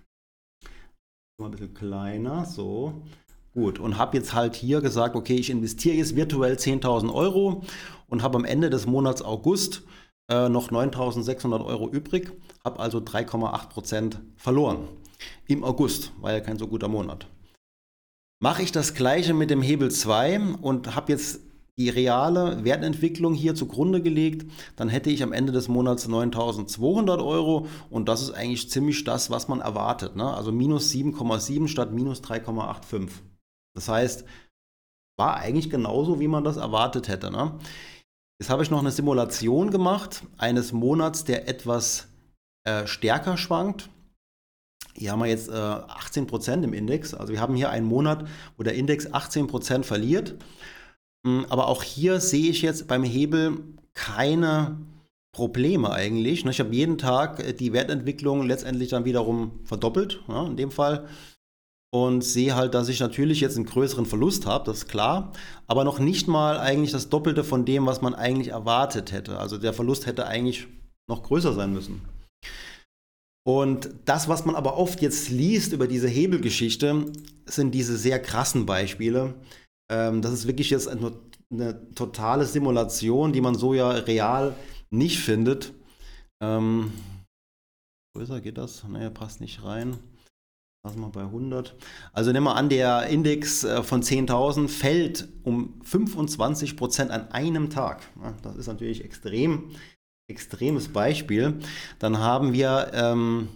Mal 1.40 1.46
ein 1.46 1.50
bisschen 1.52 1.74
kleiner, 1.74 2.44
so. 2.44 3.02
Gut, 3.54 3.78
und 3.78 3.96
habe 3.96 4.16
jetzt 4.16 4.34
halt 4.34 4.54
hier 4.54 4.80
gesagt, 4.80 5.16
okay, 5.16 5.36
ich 5.36 5.50
investiere 5.50 5.96
jetzt 5.96 6.14
virtuell 6.14 6.54
10.000 6.56 7.12
Euro 7.12 7.62
und 8.08 8.22
habe 8.22 8.38
am 8.38 8.44
Ende 8.44 8.70
des 8.70 8.86
Monats 8.86 9.22
August 9.22 9.82
äh, 10.28 10.48
noch 10.48 10.70
9.600 10.70 11.64
Euro 11.64 11.88
übrig, 11.88 12.32
habe 12.64 12.80
also 12.80 12.98
3,8% 12.98 14.16
verloren. 14.36 14.88
Im 15.46 15.64
August, 15.64 16.12
war 16.20 16.32
ja 16.32 16.40
kein 16.40 16.58
so 16.58 16.66
guter 16.66 16.88
Monat. 16.88 17.26
Mache 18.40 18.62
ich 18.62 18.70
das 18.70 18.94
gleiche 18.94 19.34
mit 19.34 19.50
dem 19.50 19.62
Hebel 19.62 19.90
2 19.90 20.40
und 20.60 20.94
habe 20.94 21.12
jetzt 21.12 21.40
die 21.78 21.88
reale 21.88 22.64
Wertentwicklung 22.64 23.34
hier 23.34 23.54
zugrunde 23.54 24.02
gelegt, 24.02 24.50
dann 24.74 24.88
hätte 24.88 25.10
ich 25.10 25.22
am 25.22 25.32
Ende 25.32 25.52
des 25.52 25.68
Monats 25.68 26.08
9.200 26.08 27.24
Euro 27.24 27.68
und 27.88 28.08
das 28.08 28.20
ist 28.20 28.32
eigentlich 28.32 28.68
ziemlich 28.68 29.04
das, 29.04 29.30
was 29.30 29.46
man 29.46 29.60
erwartet. 29.60 30.16
Ne? 30.16 30.34
Also 30.34 30.50
minus 30.50 30.90
7,7 30.90 31.68
statt 31.68 31.92
minus 31.92 32.20
3,85. 32.20 33.10
Das 33.74 33.88
heißt, 33.88 34.24
war 35.16 35.36
eigentlich 35.36 35.70
genauso, 35.70 36.18
wie 36.18 36.28
man 36.28 36.42
das 36.42 36.56
erwartet 36.56 37.06
hätte. 37.06 37.30
Ne? 37.30 37.52
Jetzt 38.40 38.50
habe 38.50 38.62
ich 38.62 38.70
noch 38.70 38.78
eine 38.78 38.92
Simulation 38.92 39.70
gemacht 39.70 40.22
eines 40.36 40.72
Monats, 40.72 41.24
der 41.24 41.48
etwas 41.48 42.06
äh, 42.64 42.86
stärker 42.86 43.36
schwankt. 43.36 43.90
Hier 44.94 45.12
haben 45.12 45.20
wir 45.20 45.26
jetzt 45.26 45.48
äh, 45.48 45.52
18% 45.52 46.62
im 46.62 46.72
Index. 46.72 47.14
Also 47.14 47.32
wir 47.32 47.40
haben 47.40 47.56
hier 47.56 47.70
einen 47.70 47.86
Monat, 47.86 48.28
wo 48.56 48.62
der 48.62 48.74
Index 48.74 49.08
18% 49.08 49.82
verliert. 49.82 50.36
Hm, 51.26 51.46
aber 51.48 51.66
auch 51.66 51.82
hier 51.82 52.20
sehe 52.20 52.50
ich 52.50 52.62
jetzt 52.62 52.86
beim 52.86 53.02
Hebel 53.02 53.58
keine 53.94 54.78
Probleme 55.32 55.90
eigentlich. 55.90 56.44
Ne? 56.44 56.52
Ich 56.52 56.60
habe 56.60 56.74
jeden 56.74 56.98
Tag 56.98 57.40
äh, 57.40 57.52
die 57.52 57.72
Wertentwicklung 57.72 58.46
letztendlich 58.46 58.90
dann 58.90 59.04
wiederum 59.04 59.60
verdoppelt, 59.64 60.22
in 60.28 60.56
dem 60.56 60.70
Fall. 60.70 61.08
Und 61.90 62.22
sehe 62.22 62.54
halt, 62.54 62.74
dass 62.74 62.90
ich 62.90 63.00
natürlich 63.00 63.40
jetzt 63.40 63.56
einen 63.56 63.64
größeren 63.64 64.04
Verlust 64.04 64.44
habe, 64.44 64.66
das 64.66 64.78
ist 64.78 64.88
klar, 64.88 65.32
aber 65.66 65.84
noch 65.84 65.98
nicht 65.98 66.28
mal 66.28 66.58
eigentlich 66.58 66.92
das 66.92 67.08
Doppelte 67.08 67.44
von 67.44 67.64
dem, 67.64 67.86
was 67.86 68.02
man 68.02 68.14
eigentlich 68.14 68.48
erwartet 68.48 69.10
hätte. 69.10 69.38
Also 69.38 69.56
der 69.56 69.72
Verlust 69.72 70.04
hätte 70.04 70.26
eigentlich 70.26 70.66
noch 71.08 71.22
größer 71.22 71.54
sein 71.54 71.72
müssen. 71.72 72.02
Und 73.46 73.88
das, 74.04 74.28
was 74.28 74.44
man 74.44 74.54
aber 74.54 74.76
oft 74.76 75.00
jetzt 75.00 75.30
liest 75.30 75.72
über 75.72 75.88
diese 75.88 76.08
Hebelgeschichte, 76.08 77.06
sind 77.46 77.74
diese 77.74 77.96
sehr 77.96 78.20
krassen 78.20 78.66
Beispiele, 78.66 79.34
ähm, 79.90 80.22
das 80.22 80.32
ist 80.32 80.46
wirklich 80.46 80.70
jetzt 80.70 80.88
eine, 80.88 81.12
eine, 81.50 81.94
totale 81.94 82.44
Simulation, 82.44 83.32
die 83.32 83.40
man 83.40 83.54
so 83.54 83.74
ja 83.74 83.90
real 83.90 84.54
nicht 84.90 85.18
findet. 85.18 85.72
Ähm, 86.42 86.92
größer 88.14 88.40
geht 88.40 88.58
das? 88.58 88.84
Naja, 88.84 89.10
passt 89.10 89.40
nicht 89.40 89.64
rein. 89.64 89.98
Lassen 90.88 91.00
wir 91.00 91.10
bei 91.10 91.20
100. 91.20 91.76
Also 92.14 92.32
nehmen 92.32 92.46
wir 92.46 92.56
an, 92.56 92.70
der 92.70 93.08
Index 93.08 93.62
äh, 93.62 93.82
von 93.82 94.02
10.000 94.02 94.68
fällt 94.68 95.28
um 95.42 95.74
25 95.82 96.78
Prozent 96.78 97.10
an 97.10 97.30
einem 97.30 97.68
Tag. 97.68 98.08
Das 98.42 98.56
ist 98.56 98.68
natürlich 98.68 99.04
extrem, 99.04 99.72
extremes 100.28 100.88
Beispiel. 100.88 101.58
Dann 101.98 102.20
haben 102.20 102.54
wir 102.54 102.90
ähm, 102.94 103.48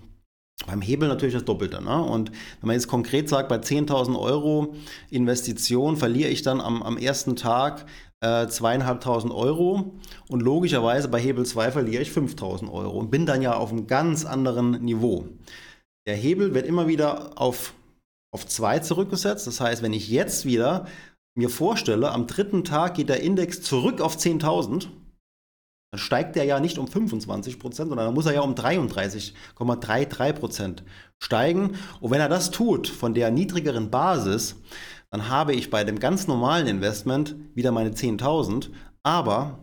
beim 0.67 0.83
Hebel 0.83 1.09
natürlich 1.09 1.33
das 1.33 1.47
Doppelte. 1.47 1.83
Ne? 1.83 2.03
Und 2.03 2.33
wenn 2.61 2.67
man 2.67 2.75
jetzt 2.75 2.89
konkret 2.89 3.31
sagt, 3.31 3.49
bei 3.49 3.57
10.000 3.57 4.21
Euro 4.21 4.75
Investition 5.09 5.97
verliere 5.97 6.29
ich 6.29 6.43
dann 6.43 6.61
am, 6.61 6.83
am 6.83 6.99
ersten 6.99 7.35
Tag 7.35 7.87
äh, 8.21 8.47
zweieinhalbtausend 8.47 9.33
Euro 9.33 9.95
und 10.29 10.43
logischerweise 10.43 11.09
bei 11.09 11.19
Hebel 11.19 11.47
2 11.47 11.73
verliere 11.73 12.03
ich 12.03 12.11
5.000 12.11 12.71
Euro 12.71 12.99
und 12.99 13.11
bin 13.11 13.25
dann 13.25 13.41
ja 13.41 13.55
auf 13.55 13.73
einem 13.73 13.87
ganz 13.87 14.27
anderen 14.27 14.85
Niveau. 14.85 15.29
Der 16.07 16.17
Hebel 16.17 16.55
wird 16.55 16.67
immer 16.67 16.89
wieder 16.89 17.41
auf, 17.41 17.75
auf 18.33 18.47
2 18.47 18.81
zurückgesetzt. 18.81 19.47
Das 19.47 19.61
heißt, 19.61 19.83
wenn 19.83 19.93
ich 19.93 20.09
jetzt 20.09 20.45
wieder 20.45 20.87
mir 21.35 21.49
vorstelle, 21.49 22.11
am 22.11 22.27
dritten 22.27 22.65
Tag 22.65 22.95
geht 22.95 23.09
der 23.09 23.23
Index 23.23 23.63
zurück 23.63 24.01
auf 24.01 24.17
10.000, 24.17 24.89
dann 25.93 25.99
steigt 25.99 26.37
der 26.37 26.45
ja 26.45 26.59
nicht 26.59 26.79
um 26.79 26.89
25 26.89 27.59
Prozent, 27.59 27.91
sondern 27.91 28.07
dann 28.07 28.15
muss 28.15 28.27
er 28.27 28.35
ja 28.35 28.41
um 28.41 28.55
33,33 28.55 30.33
Prozent 30.33 30.85
steigen. 31.23 31.77
Und 32.01 32.11
wenn 32.11 32.21
er 32.21 32.31
das 32.31 32.51
tut 32.51 32.89
von 32.89 33.15
der 33.15 33.31
niedrigeren 33.31 33.91
Basis, 33.91 34.57
dann 35.11 35.29
habe 35.29 35.55
ich 35.55 35.69
bei 35.69 35.85
dem 35.85 35.99
ganz 35.99 36.27
normalen 36.27 36.67
Investment 36.67 37.37
wieder 37.55 37.73
meine 37.73 37.91
10.000. 37.91 38.71
Aber 39.03 39.59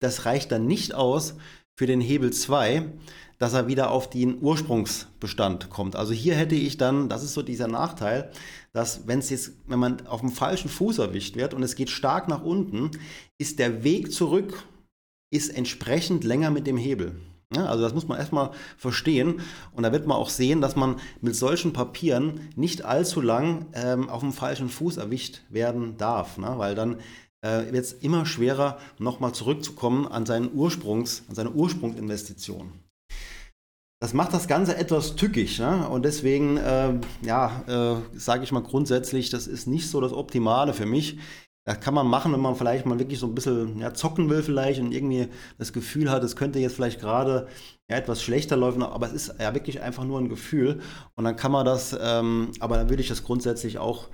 das 0.00 0.24
reicht 0.24 0.50
dann 0.50 0.66
nicht 0.66 0.94
aus 0.94 1.36
für 1.78 1.86
den 1.86 2.00
Hebel 2.00 2.32
2, 2.32 2.92
dass 3.38 3.54
er 3.54 3.68
wieder 3.68 3.90
auf 3.90 4.10
den 4.10 4.40
Ursprungsbestand 4.40 5.70
kommt. 5.70 5.96
Also 5.96 6.12
hier 6.12 6.34
hätte 6.34 6.54
ich 6.54 6.76
dann, 6.76 7.08
das 7.08 7.22
ist 7.22 7.34
so 7.34 7.42
dieser 7.42 7.68
Nachteil, 7.68 8.30
dass 8.72 9.06
wenn 9.06 9.20
es 9.20 9.30
jetzt, 9.30 9.52
wenn 9.66 9.78
man 9.78 10.06
auf 10.06 10.20
dem 10.20 10.30
falschen 10.30 10.68
Fuß 10.68 10.98
erwischt 10.98 11.36
wird 11.36 11.54
und 11.54 11.62
es 11.62 11.76
geht 11.76 11.90
stark 11.90 12.28
nach 12.28 12.42
unten, 12.42 12.90
ist 13.38 13.58
der 13.58 13.84
Weg 13.84 14.12
zurück 14.12 14.64
ist 15.30 15.50
entsprechend 15.50 16.24
länger 16.24 16.50
mit 16.50 16.66
dem 16.66 16.76
Hebel. 16.76 17.20
Ja, 17.54 17.64
also 17.66 17.82
das 17.82 17.94
muss 17.94 18.08
man 18.08 18.18
erstmal 18.18 18.50
verstehen 18.76 19.40
und 19.72 19.82
da 19.82 19.92
wird 19.92 20.06
man 20.06 20.18
auch 20.18 20.28
sehen, 20.28 20.60
dass 20.60 20.76
man 20.76 20.96
mit 21.22 21.34
solchen 21.34 21.72
Papieren 21.72 22.40
nicht 22.56 22.84
allzu 22.84 23.22
lang 23.22 23.66
ähm, 23.72 24.10
auf 24.10 24.20
dem 24.20 24.32
falschen 24.32 24.68
Fuß 24.68 24.98
erwischt 24.98 25.40
werden 25.48 25.96
darf, 25.96 26.36
ne? 26.36 26.54
weil 26.56 26.74
dann 26.74 26.98
äh, 27.40 27.72
wird 27.72 27.84
es 27.84 27.92
immer 27.94 28.26
schwerer, 28.26 28.78
nochmal 28.98 29.32
zurückzukommen 29.32 30.06
an, 30.06 30.26
seinen 30.26 30.52
Ursprungs, 30.52 31.24
an 31.28 31.34
seine 31.34 31.52
Ursprungsinvestition. 31.52 32.72
Das 34.00 34.14
macht 34.14 34.32
das 34.32 34.46
Ganze 34.46 34.76
etwas 34.76 35.16
tückisch 35.16 35.58
ne? 35.58 35.88
und 35.88 36.04
deswegen, 36.04 36.56
äh, 36.56 37.00
ja, 37.22 37.64
äh, 37.66 38.18
sage 38.18 38.44
ich 38.44 38.52
mal 38.52 38.62
grundsätzlich, 38.62 39.28
das 39.28 39.48
ist 39.48 39.66
nicht 39.66 39.90
so 39.90 40.00
das 40.00 40.12
Optimale 40.12 40.72
für 40.72 40.86
mich. 40.86 41.18
Das 41.64 41.80
kann 41.80 41.94
man 41.94 42.06
machen, 42.06 42.32
wenn 42.32 42.40
man 42.40 42.54
vielleicht 42.54 42.86
mal 42.86 42.98
wirklich 42.98 43.18
so 43.18 43.26
ein 43.26 43.34
bisschen 43.34 43.78
ja, 43.80 43.92
zocken 43.92 44.30
will 44.30 44.42
vielleicht 44.42 44.80
und 44.80 44.92
irgendwie 44.92 45.28
das 45.58 45.72
Gefühl 45.72 46.10
hat, 46.10 46.22
es 46.22 46.36
könnte 46.36 46.60
jetzt 46.60 46.76
vielleicht 46.76 47.00
gerade 47.00 47.48
ja, 47.90 47.96
etwas 47.96 48.22
schlechter 48.22 48.56
laufen, 48.56 48.82
aber 48.82 49.06
es 49.06 49.12
ist 49.12 49.34
ja 49.38 49.52
wirklich 49.52 49.82
einfach 49.82 50.04
nur 50.04 50.20
ein 50.20 50.28
Gefühl 50.28 50.80
und 51.16 51.24
dann 51.24 51.36
kann 51.36 51.52
man 51.52 51.66
das, 51.66 51.94
ähm, 52.00 52.52
aber 52.60 52.76
dann 52.76 52.88
würde 52.88 53.02
ich 53.02 53.08
das 53.08 53.24
grundsätzlich 53.24 53.78
auch 53.78 54.08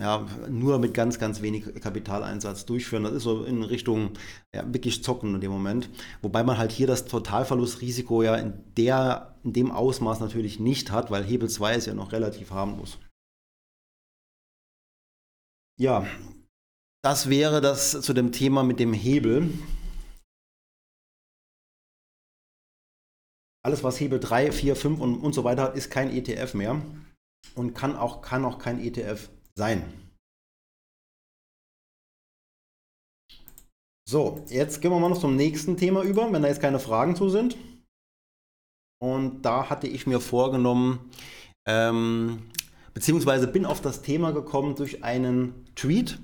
ja, 0.00 0.26
nur 0.48 0.78
mit 0.80 0.92
ganz, 0.92 1.20
ganz 1.20 1.40
wenig 1.40 1.80
Kapitaleinsatz 1.80 2.66
durchführen. 2.66 3.04
Das 3.04 3.12
ist 3.12 3.22
so 3.22 3.44
in 3.44 3.62
Richtung 3.62 4.10
ja, 4.52 4.64
wirklich 4.72 5.04
zocken 5.04 5.34
in 5.36 5.40
dem 5.40 5.52
Moment. 5.52 5.88
Wobei 6.20 6.42
man 6.42 6.58
halt 6.58 6.72
hier 6.72 6.88
das 6.88 7.04
Totalverlustrisiko 7.04 8.22
ja 8.22 8.34
in, 8.34 8.54
der, 8.76 9.36
in 9.44 9.52
dem 9.52 9.70
Ausmaß 9.70 10.18
natürlich 10.18 10.58
nicht 10.58 10.90
hat, 10.90 11.10
weil 11.10 11.22
Hebel 11.22 11.48
2 11.48 11.76
ist 11.76 11.86
ja 11.86 11.94
noch 11.94 12.10
relativ 12.10 12.50
harmlos. 12.50 12.98
Ja, 15.78 16.06
das 17.04 17.28
wäre 17.28 17.60
das 17.60 18.00
zu 18.00 18.12
dem 18.14 18.32
Thema 18.32 18.64
mit 18.64 18.80
dem 18.80 18.92
Hebel. 18.92 19.52
Alles, 23.64 23.84
was 23.84 23.98
Hebel 24.00 24.18
3, 24.18 24.52
4, 24.52 24.76
5 24.76 25.00
und, 25.00 25.18
und 25.20 25.32
so 25.34 25.44
weiter 25.44 25.62
hat, 25.62 25.76
ist 25.76 25.90
kein 25.90 26.10
ETF 26.10 26.54
mehr 26.54 26.82
und 27.54 27.74
kann 27.74 27.96
auch, 27.96 28.22
kann 28.22 28.44
auch 28.44 28.58
kein 28.58 28.80
ETF 28.80 29.30
sein. 29.56 29.82
So, 34.06 34.44
jetzt 34.48 34.80
gehen 34.80 34.90
wir 34.90 35.00
mal 35.00 35.08
noch 35.08 35.20
zum 35.20 35.34
nächsten 35.34 35.76
Thema 35.76 36.02
über, 36.02 36.30
wenn 36.30 36.42
da 36.42 36.48
jetzt 36.48 36.60
keine 36.60 36.78
Fragen 36.78 37.16
zu 37.16 37.30
sind. 37.30 37.56
Und 39.02 39.42
da 39.42 39.70
hatte 39.70 39.86
ich 39.86 40.06
mir 40.06 40.20
vorgenommen, 40.20 41.10
ähm, 41.66 42.50
beziehungsweise 42.92 43.46
bin 43.46 43.66
auf 43.66 43.80
das 43.80 44.02
Thema 44.02 44.32
gekommen 44.32 44.76
durch 44.76 45.02
einen 45.02 45.66
Tweet 45.74 46.18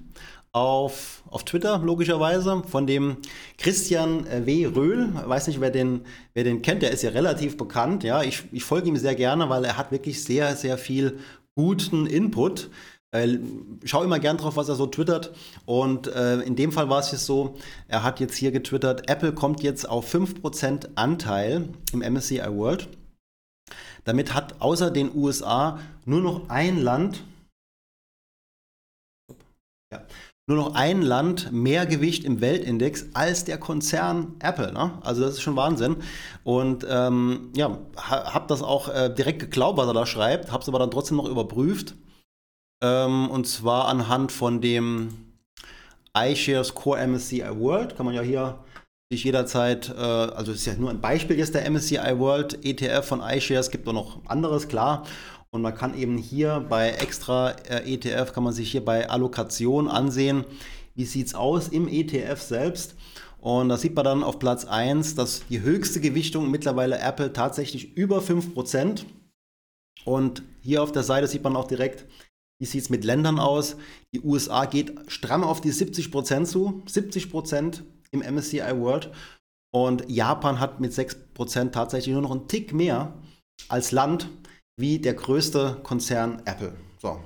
auf, 0.53 1.23
auf 1.29 1.45
Twitter, 1.45 1.79
logischerweise, 1.79 2.63
von 2.69 2.87
dem 2.87 3.19
Christian 3.57 4.27
äh, 4.27 4.45
W. 4.47 4.67
Röhl. 4.67 5.09
Weiß 5.15 5.47
nicht, 5.47 5.61
wer 5.61 5.71
den, 5.71 6.03
wer 6.35 6.45
den 6.45 6.63
kennt, 6.63 6.83
der 6.83 6.91
ist 6.91 7.03
ja 7.03 7.11
relativ 7.11 7.57
bekannt. 7.57 8.03
Ja, 8.03 8.23
ich, 8.23 8.45
ich 8.53 8.65
folge 8.65 8.89
ihm 8.89 8.97
sehr 8.97 9.15
gerne, 9.15 9.49
weil 9.49 9.65
er 9.65 9.77
hat 9.77 9.93
wirklich 9.93 10.23
sehr, 10.23 10.57
sehr 10.57 10.77
viel 10.77 11.19
guten 11.55 12.07
Input. 12.07 12.71
Äh, 13.13 13.39
schau 13.85 14.05
immer 14.05 14.21
gern 14.21 14.37
drauf, 14.37 14.57
was 14.57 14.69
er 14.69 14.77
so 14.77 14.87
twittert. 14.87 15.35
Und 15.67 16.07
äh, 16.07 16.41
in 16.43 16.55
dem 16.55 16.71
Fall 16.71 16.89
war 16.89 17.01
es 17.01 17.11
jetzt 17.11 17.27
so, 17.27 17.57
er 17.89 18.05
hat 18.05 18.21
jetzt 18.21 18.37
hier 18.37 18.53
getwittert, 18.53 19.11
Apple 19.11 19.33
kommt 19.33 19.63
jetzt 19.63 19.89
auf 19.89 20.13
5% 20.13 20.91
Anteil 20.95 21.69
im 21.93 22.01
MSCI 22.01 22.41
World. 22.49 22.89
Damit 24.05 24.33
hat 24.35 24.61
außer 24.61 24.91
den 24.91 25.15
USA 25.15 25.81
nur 26.05 26.21
noch 26.21 26.49
ein 26.49 26.79
Land, 26.79 27.23
ja, 29.93 30.03
nur 30.49 30.57
noch 30.57 30.75
ein 30.75 31.03
Land 31.03 31.53
mehr 31.53 31.87
Gewicht 31.87 32.25
im 32.25 32.41
Weltindex 32.41 33.07
als 33.15 33.45
der 33.45 33.59
Konzern 33.59 34.37
Apple. 34.39 34.73
Ne? 34.73 34.99
Also 35.03 35.23
das 35.23 35.35
ist 35.35 35.43
schon 35.43 35.57
Wahnsinn. 35.57 35.97
Und 36.45 36.87
ähm, 36.89 37.51
ja, 37.55 37.79
habe 37.97 38.47
das 38.49 38.63
auch 38.63 38.89
äh, 38.89 39.13
direkt 39.13 39.41
geglaubt, 39.41 39.79
was 39.79 39.89
er 39.89 39.95
da 39.95 40.07
schreibt, 40.07 40.51
habe 40.53 40.63
es 40.63 40.69
aber 40.69 40.79
dann 40.79 40.91
trotzdem 40.91 41.19
noch 41.19 41.29
überprüft. 41.29 41.95
Ähm, 42.83 43.31
und 43.31 43.47
zwar 43.47 43.89
anhand 43.89 44.33
von 44.33 44.61
dem 44.61 45.31
iShares 46.17 46.75
Core 46.75 47.07
MSCI 47.07 47.43
World. 47.59 47.97
Kann 47.97 48.07
man 48.07 48.15
ja 48.15 48.23
hier 48.23 48.59
sich 49.11 49.25
jederzeit, 49.25 49.89
äh, 49.91 50.01
also 50.01 50.53
ist 50.53 50.67
ja 50.67 50.75
nur 50.75 50.91
ein 50.91 51.01
Beispiel 51.01 51.39
jetzt 51.39 51.55
der 51.55 51.69
MSCI 51.69 52.19
World 52.19 52.65
ETF 52.65 53.05
von 53.05 53.21
iShares, 53.21 53.71
gibt 53.71 53.89
auch 53.89 53.93
noch 53.93 54.25
anderes, 54.27 54.69
klar. 54.69 55.05
Und 55.51 55.63
man 55.63 55.75
kann 55.75 55.99
eben 55.99 56.17
hier 56.17 56.65
bei 56.69 56.91
extra 56.91 57.51
äh, 57.51 57.93
ETF, 57.93 58.33
kann 58.33 58.45
man 58.45 58.53
sich 58.53 58.71
hier 58.71 58.85
bei 58.85 59.11
Allokation 59.11 59.89
ansehen, 59.89 60.45
wie 60.95 61.05
sieht 61.05 61.27
es 61.27 61.35
aus 61.35 61.69
im 61.69 61.89
ETF 61.89 62.41
selbst. 62.41 62.95
Und 63.41 63.71
da 63.71 63.77
sieht 63.77 63.97
man 63.97 64.05
dann 64.05 64.23
auf 64.23 64.39
Platz 64.39 64.65
1, 64.65 65.17
dass 65.17 65.47
die 65.49 65.61
höchste 65.61 66.01
Gewichtung 66.01 66.51
mittlerweile 66.51 67.01
Apple 67.01 67.33
tatsächlich 67.33 67.97
über 67.97 68.19
5%. 68.19 69.05
Und 70.05 70.43
hier 70.61 70.83
auf 70.83 70.93
der 70.93 71.03
Seite 71.03 71.27
sieht 71.27 71.43
man 71.43 71.57
auch 71.57 71.67
direkt, 71.67 72.07
wie 72.61 72.67
sieht 72.67 72.83
es 72.83 72.91
mit 72.91 73.05
Ländern 73.05 73.41
aus. 73.41 73.77
Die 74.15 74.21
USA 74.21 74.67
geht 74.67 74.95
stramm 75.09 75.43
auf 75.43 75.61
die 75.61 75.73
70% 75.73 76.45
zu, 76.45 76.83
70% 76.87 77.83
im 78.13 78.21
MSCI 78.21 78.79
World. 78.79 79.11
Und 79.73 80.09
Japan 80.09 80.61
hat 80.61 80.79
mit 80.79 80.93
6% 80.93 81.71
tatsächlich 81.71 82.13
nur 82.13 82.23
noch 82.23 82.33
einen 82.33 82.49
Tick 82.49 82.73
mehr 82.73 83.15
als 83.69 83.93
Land 83.93 84.29
wie 84.79 84.99
der 84.99 85.15
größte 85.15 85.81
Konzern 85.83 86.43
Apple. 86.45 86.75
So. 87.01 87.21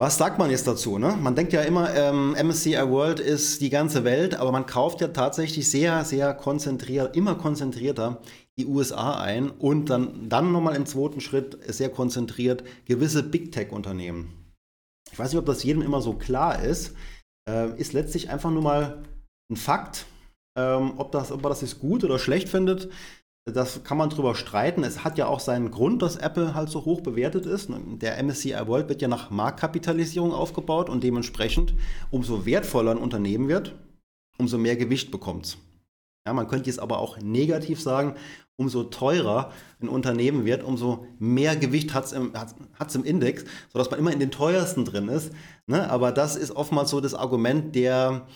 Was 0.00 0.18
sagt 0.18 0.38
man 0.38 0.50
jetzt 0.50 0.66
dazu? 0.66 0.98
Ne? 0.98 1.16
Man 1.20 1.36
denkt 1.36 1.52
ja 1.52 1.62
immer, 1.62 1.94
ähm, 1.94 2.32
MSCI 2.32 2.90
World 2.90 3.20
ist 3.20 3.60
die 3.60 3.70
ganze 3.70 4.02
Welt, 4.04 4.34
aber 4.34 4.50
man 4.50 4.66
kauft 4.66 5.00
ja 5.00 5.08
tatsächlich 5.08 5.70
sehr, 5.70 6.04
sehr 6.04 6.34
konzentriert, 6.34 7.16
immer 7.16 7.36
konzentrierter 7.36 8.20
die 8.58 8.66
USA 8.66 9.20
ein 9.20 9.50
und 9.50 9.90
dann, 9.90 10.28
dann 10.28 10.52
nochmal 10.52 10.76
im 10.76 10.86
zweiten 10.86 11.20
Schritt 11.20 11.58
sehr 11.66 11.88
konzentriert 11.88 12.64
gewisse 12.84 13.22
Big 13.22 13.52
Tech-Unternehmen. 13.52 14.32
Ich 15.10 15.18
weiß 15.18 15.32
nicht, 15.32 15.38
ob 15.38 15.46
das 15.46 15.64
jedem 15.64 15.82
immer 15.82 16.00
so 16.00 16.14
klar 16.14 16.62
ist. 16.62 16.94
Äh, 17.48 17.78
ist 17.78 17.92
letztlich 17.92 18.30
einfach 18.30 18.50
nur 18.50 18.62
mal 18.62 19.02
ein 19.50 19.56
Fakt. 19.56 20.06
Ähm, 20.56 20.94
ob, 20.96 21.10
das, 21.12 21.32
ob 21.32 21.42
man 21.42 21.50
das 21.50 21.62
jetzt 21.62 21.80
gut 21.80 22.04
oder 22.04 22.18
schlecht 22.18 22.48
findet, 22.48 22.88
das 23.46 23.84
kann 23.84 23.98
man 23.98 24.08
drüber 24.08 24.34
streiten. 24.34 24.84
Es 24.84 25.04
hat 25.04 25.18
ja 25.18 25.26
auch 25.26 25.40
seinen 25.40 25.70
Grund, 25.70 26.00
dass 26.00 26.16
Apple 26.16 26.54
halt 26.54 26.70
so 26.70 26.84
hoch 26.84 27.02
bewertet 27.02 27.44
ist. 27.44 27.68
Der 27.70 28.22
MSCI 28.22 28.54
World 28.66 28.88
wird 28.88 29.02
ja 29.02 29.08
nach 29.08 29.30
Marktkapitalisierung 29.30 30.32
aufgebaut 30.32 30.88
und 30.88 31.04
dementsprechend, 31.04 31.74
umso 32.10 32.46
wertvoller 32.46 32.92
ein 32.92 32.98
Unternehmen 32.98 33.48
wird, 33.48 33.74
umso 34.38 34.56
mehr 34.56 34.76
Gewicht 34.76 35.10
bekommt 35.10 35.46
es. 35.46 35.58
Ja, 36.26 36.32
man 36.32 36.48
könnte 36.48 36.70
jetzt 36.70 36.80
aber 36.80 37.00
auch 37.00 37.18
negativ 37.18 37.82
sagen, 37.82 38.14
umso 38.56 38.84
teurer 38.84 39.50
ein 39.80 39.88
Unternehmen 39.88 40.44
wird, 40.44 40.62
umso 40.62 41.06
mehr 41.18 41.56
Gewicht 41.56 41.92
hat 41.94 42.04
es 42.04 42.12
im, 42.12 42.32
im 42.94 43.04
Index, 43.04 43.44
sodass 43.72 43.90
man 43.90 43.98
immer 43.98 44.12
in 44.12 44.20
den 44.20 44.30
teuersten 44.30 44.84
drin 44.84 45.08
ist. 45.08 45.32
Ne? 45.66 45.90
Aber 45.90 46.12
das 46.12 46.36
ist 46.36 46.52
oftmals 46.52 46.90
so 46.90 47.00
das 47.00 47.14
Argument 47.14 47.74
der, 47.74 48.26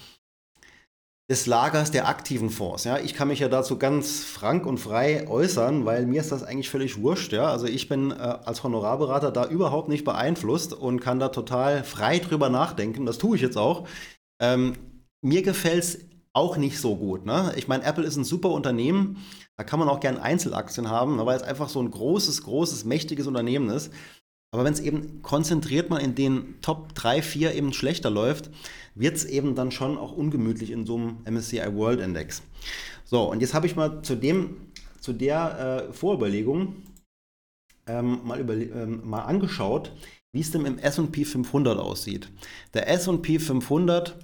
des 1.30 1.46
Lagers 1.46 1.90
der 1.90 2.08
aktiven 2.08 2.50
Fonds. 2.50 2.84
Ja, 2.84 2.98
ich 2.98 3.14
kann 3.14 3.28
mich 3.28 3.40
ja 3.40 3.48
dazu 3.48 3.78
ganz 3.78 4.24
frank 4.24 4.66
und 4.66 4.78
frei 4.78 5.28
äußern, 5.28 5.84
weil 5.84 6.06
mir 6.06 6.20
ist 6.20 6.32
das 6.32 6.42
eigentlich 6.42 6.70
völlig 6.70 7.00
wurscht. 7.00 7.32
Ja, 7.32 7.50
also 7.50 7.66
ich 7.66 7.88
bin 7.88 8.10
äh, 8.10 8.14
als 8.14 8.64
Honorarberater 8.64 9.30
da 9.30 9.46
überhaupt 9.46 9.88
nicht 9.88 10.04
beeinflusst 10.04 10.72
und 10.72 11.00
kann 11.00 11.20
da 11.20 11.28
total 11.28 11.84
frei 11.84 12.18
drüber 12.18 12.48
nachdenken. 12.48 13.06
Das 13.06 13.18
tue 13.18 13.36
ich 13.36 13.42
jetzt 13.42 13.58
auch. 13.58 13.86
Ähm, 14.40 14.74
mir 15.20 15.42
gefällt 15.42 15.84
es 15.84 15.98
auch 16.32 16.56
nicht 16.56 16.78
so 16.78 16.96
gut. 16.96 17.26
Ne? 17.26 17.52
Ich 17.56 17.68
meine, 17.68 17.84
Apple 17.84 18.04
ist 18.04 18.16
ein 18.16 18.24
super 18.24 18.50
Unternehmen. 18.50 19.24
Da 19.56 19.64
kann 19.64 19.78
man 19.78 19.88
auch 19.88 20.00
gern 20.00 20.18
Einzelaktien 20.18 20.88
haben, 20.88 21.18
weil 21.24 21.36
es 21.36 21.42
einfach 21.42 21.68
so 21.68 21.80
ein 21.80 21.90
großes, 21.90 22.42
großes, 22.42 22.84
mächtiges 22.84 23.26
Unternehmen 23.26 23.70
ist. 23.70 23.92
Aber 24.50 24.64
wenn 24.64 24.72
es 24.72 24.80
eben 24.80 25.20
konzentriert 25.22 25.90
mal 25.90 25.98
in 25.98 26.14
den 26.14 26.60
Top 26.62 26.94
3, 26.94 27.22
4 27.22 27.54
eben 27.54 27.72
schlechter 27.72 28.10
läuft, 28.10 28.50
wird 28.94 29.16
es 29.16 29.24
eben 29.24 29.54
dann 29.54 29.70
schon 29.70 29.98
auch 29.98 30.12
ungemütlich 30.12 30.70
in 30.70 30.86
so 30.86 30.96
einem 30.96 31.18
MSCI 31.28 31.74
World 31.74 32.00
Index. 32.00 32.42
So, 33.04 33.30
und 33.30 33.40
jetzt 33.40 33.54
habe 33.54 33.66
ich 33.66 33.76
mal 33.76 34.02
zu 34.02 34.16
dem, 34.16 34.72
zu 35.00 35.12
der 35.12 35.88
äh, 35.88 35.92
Vorüberlegung 35.92 36.76
ähm, 37.86 38.20
mal, 38.24 38.40
über, 38.40 38.54
ähm, 38.54 39.02
mal 39.04 39.22
angeschaut, 39.22 39.92
wie 40.32 40.40
es 40.40 40.50
denn 40.50 40.66
im 40.66 40.78
S&P 40.78 41.24
500 41.24 41.78
aussieht. 41.78 42.30
Der 42.74 42.88
S&P 42.88 43.38
500 43.38 44.16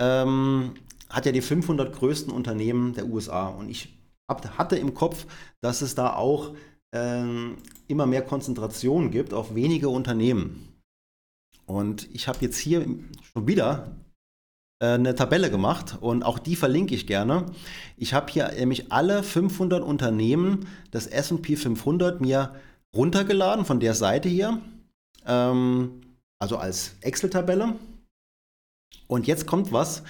ähm, 0.00 0.74
hat 1.14 1.26
ja 1.26 1.32
die 1.32 1.40
500 1.40 1.94
größten 1.94 2.32
Unternehmen 2.32 2.92
der 2.94 3.06
USA 3.06 3.46
und 3.46 3.68
ich 3.68 3.96
hab, 4.28 4.58
hatte 4.58 4.76
im 4.76 4.94
Kopf, 4.94 5.26
dass 5.60 5.80
es 5.80 5.94
da 5.94 6.14
auch 6.14 6.54
ähm, 6.92 7.56
immer 7.88 8.06
mehr 8.06 8.22
Konzentration 8.22 9.10
gibt 9.10 9.32
auf 9.32 9.54
wenige 9.54 9.88
Unternehmen. 9.88 10.74
Und 11.66 12.08
ich 12.14 12.28
habe 12.28 12.38
jetzt 12.40 12.58
hier 12.58 12.86
schon 13.22 13.46
wieder 13.46 13.96
äh, 14.80 14.94
eine 14.94 15.14
Tabelle 15.14 15.50
gemacht 15.50 15.98
und 16.00 16.24
auch 16.24 16.38
die 16.38 16.56
verlinke 16.56 16.94
ich 16.94 17.06
gerne. 17.06 17.46
Ich 17.96 18.12
habe 18.12 18.30
hier 18.30 18.52
nämlich 18.52 18.92
alle 18.92 19.22
500 19.22 19.82
Unternehmen 19.82 20.66
des 20.92 21.06
S&P 21.06 21.56
500 21.56 22.20
mir 22.20 22.54
runtergeladen 22.94 23.64
von 23.64 23.80
der 23.80 23.94
Seite 23.94 24.28
hier, 24.28 24.60
ähm, 25.26 26.00
also 26.38 26.56
als 26.56 26.96
Excel-Tabelle. 27.00 27.74
Und 29.06 29.26
jetzt 29.26 29.46
kommt 29.46 29.72
was, 29.72 30.02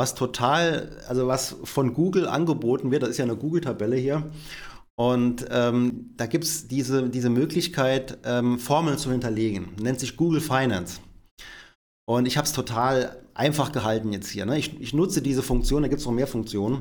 was 0.00 0.14
total, 0.14 0.96
also 1.08 1.26
was 1.26 1.56
von 1.64 1.92
Google 1.92 2.26
angeboten 2.26 2.90
wird. 2.90 3.02
Das 3.02 3.10
ist 3.10 3.18
ja 3.18 3.24
eine 3.26 3.36
Google-Tabelle 3.36 3.96
hier. 3.96 4.30
Und 4.98 5.44
ähm, 5.50 6.14
da 6.16 6.24
gibt 6.24 6.44
es 6.44 6.68
diese, 6.68 7.10
diese 7.10 7.28
Möglichkeit, 7.28 8.18
ähm, 8.24 8.58
Formeln 8.58 8.96
zu 8.96 9.10
hinterlegen. 9.10 9.68
Nennt 9.78 10.00
sich 10.00 10.16
Google 10.16 10.40
Finance. 10.40 11.00
Und 12.08 12.24
ich 12.24 12.38
habe 12.38 12.46
es 12.46 12.54
total 12.54 13.22
einfach 13.34 13.72
gehalten 13.72 14.10
jetzt 14.14 14.30
hier. 14.30 14.46
Ne? 14.46 14.58
Ich, 14.58 14.80
ich, 14.80 14.94
nutze 14.94 15.20
diese 15.20 15.42
Funktion, 15.42 15.82
da 15.82 15.88
gibt 15.88 16.00
es 16.00 16.06
noch 16.06 16.14
mehr 16.14 16.26
Funktionen. 16.26 16.80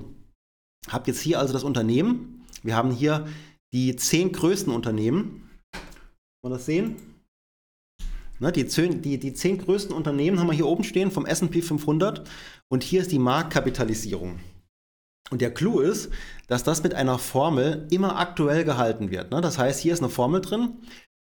Habe 0.87 1.11
jetzt 1.11 1.19
hier 1.19 1.39
also 1.39 1.51
das 1.51 1.65
Unternehmen. 1.65 2.45
Wir 2.63 2.77
haben 2.77 2.91
hier 2.91 3.27
die 3.73 3.97
zehn 3.97 4.31
größten 4.31 4.71
Unternehmen. 4.71 5.49
Kann 5.73 5.81
man 6.43 6.53
das 6.53 6.65
sehen? 6.65 6.95
Ne, 8.39 8.51
die, 8.53 8.65
die, 8.65 9.19
die 9.19 9.33
zehn 9.33 9.57
größten 9.57 9.93
Unternehmen 9.93 10.39
haben 10.39 10.47
wir 10.47 10.53
hier 10.53 10.67
oben 10.67 10.85
stehen 10.85 11.11
vom 11.11 11.25
SP 11.27 11.59
500 11.61 12.27
und 12.69 12.83
hier 12.83 13.01
ist 13.01 13.11
die 13.11 13.19
Marktkapitalisierung. 13.19 14.39
Und 15.29 15.41
der 15.41 15.53
Clou 15.53 15.79
ist, 15.79 16.09
dass 16.47 16.63
das 16.63 16.81
mit 16.81 16.93
einer 16.93 17.19
Formel 17.19 17.85
immer 17.91 18.17
aktuell 18.17 18.63
gehalten 18.63 19.11
wird. 19.11 19.31
Ne? 19.31 19.41
Das 19.41 19.57
heißt, 19.57 19.79
hier 19.79 19.93
ist 19.93 19.99
eine 19.99 20.09
Formel 20.09 20.41
drin, 20.41 20.77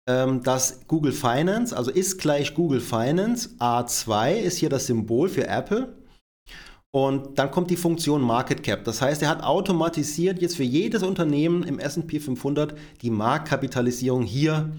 ähm, 0.09 0.43
dass 0.43 0.87
Google 0.87 1.13
Finance, 1.13 1.77
also 1.77 1.91
ist 1.91 2.19
gleich 2.19 2.55
Google 2.55 2.81
Finance, 2.81 3.51
A2 3.59 4.35
ist 4.35 4.59
hier 4.59 4.71
das 4.71 4.87
Symbol 4.87 5.29
für 5.29 5.47
Apple. 5.47 5.97
Und 6.95 7.39
dann 7.39 7.51
kommt 7.51 7.71
die 7.71 7.77
Funktion 7.77 8.21
Market 8.21 8.63
Cap. 8.63 8.85
Das 8.85 9.01
heißt, 9.01 9.23
er 9.23 9.31
hat 9.31 9.43
automatisiert 9.43 10.41
jetzt 10.41 10.57
für 10.57 10.63
jedes 10.63 11.03
Unternehmen 11.03 11.63
im 11.63 11.79
SP 11.81 12.21
500 12.21 12.77
die 13.01 13.11
Marktkapitalisierung 13.11 14.23
hier 14.23 14.73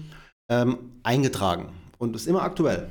ähm, 0.48 0.92
eingetragen. 1.02 1.83
Und 2.04 2.16
ist 2.16 2.26
immer 2.26 2.42
aktuell. 2.42 2.90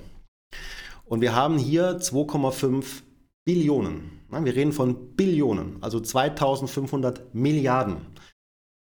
Und 1.05 1.21
wir 1.21 1.35
haben 1.35 1.57
hier 1.57 1.99
2,5 1.99 3.03
Billionen. 3.45 4.21
Wir 4.29 4.55
reden 4.55 4.71
von 4.71 5.15
Billionen, 5.15 5.77
also 5.81 5.99
2500 5.99 7.35
Milliarden. 7.35 7.97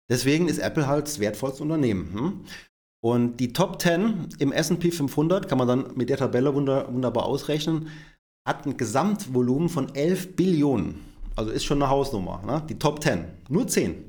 Deswegen 0.10 0.48
ist 0.48 0.60
Apple 0.60 0.88
halt 0.88 1.08
das 1.08 1.20
wertvollste 1.20 1.64
Unternehmen. 1.64 2.14
Hm? 2.14 2.42
Und 3.04 3.38
die 3.38 3.52
Top 3.52 3.82
10 3.82 4.30
im 4.40 4.52
SP 4.54 4.92
500 4.92 5.50
kann 5.50 5.58
man 5.58 5.68
dann 5.68 5.96
mit 5.96 6.10
der 6.10 6.18
Tabelle 6.18 6.54
wunderbar 6.54 7.26
ausrechnen, 7.26 7.90
hat 8.48 8.66
ein 8.66 8.78
Gesamtvolumen 8.78 9.70
von 9.70 9.94
11 9.94 10.36
Billionen. 10.36 11.00
Also 11.36 11.52
ist 11.52 11.66
schon 11.66 11.82
eine 11.82 11.90
Hausnummer. 11.90 12.42
Ne? 12.46 12.64
Die 12.70 12.78
Top 12.78 13.02
10, 13.02 13.26
nur 13.50 13.68
10. 13.68 14.06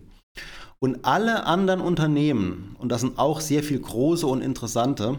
Und 0.79 1.05
alle 1.05 1.47
anderen 1.47 1.81
Unternehmen, 1.81 2.77
und 2.79 2.91
das 2.91 3.01
sind 3.01 3.19
auch 3.19 3.41
sehr 3.41 3.63
viel 3.63 3.81
große 3.81 4.27
und 4.27 4.43
interessante, 4.43 5.19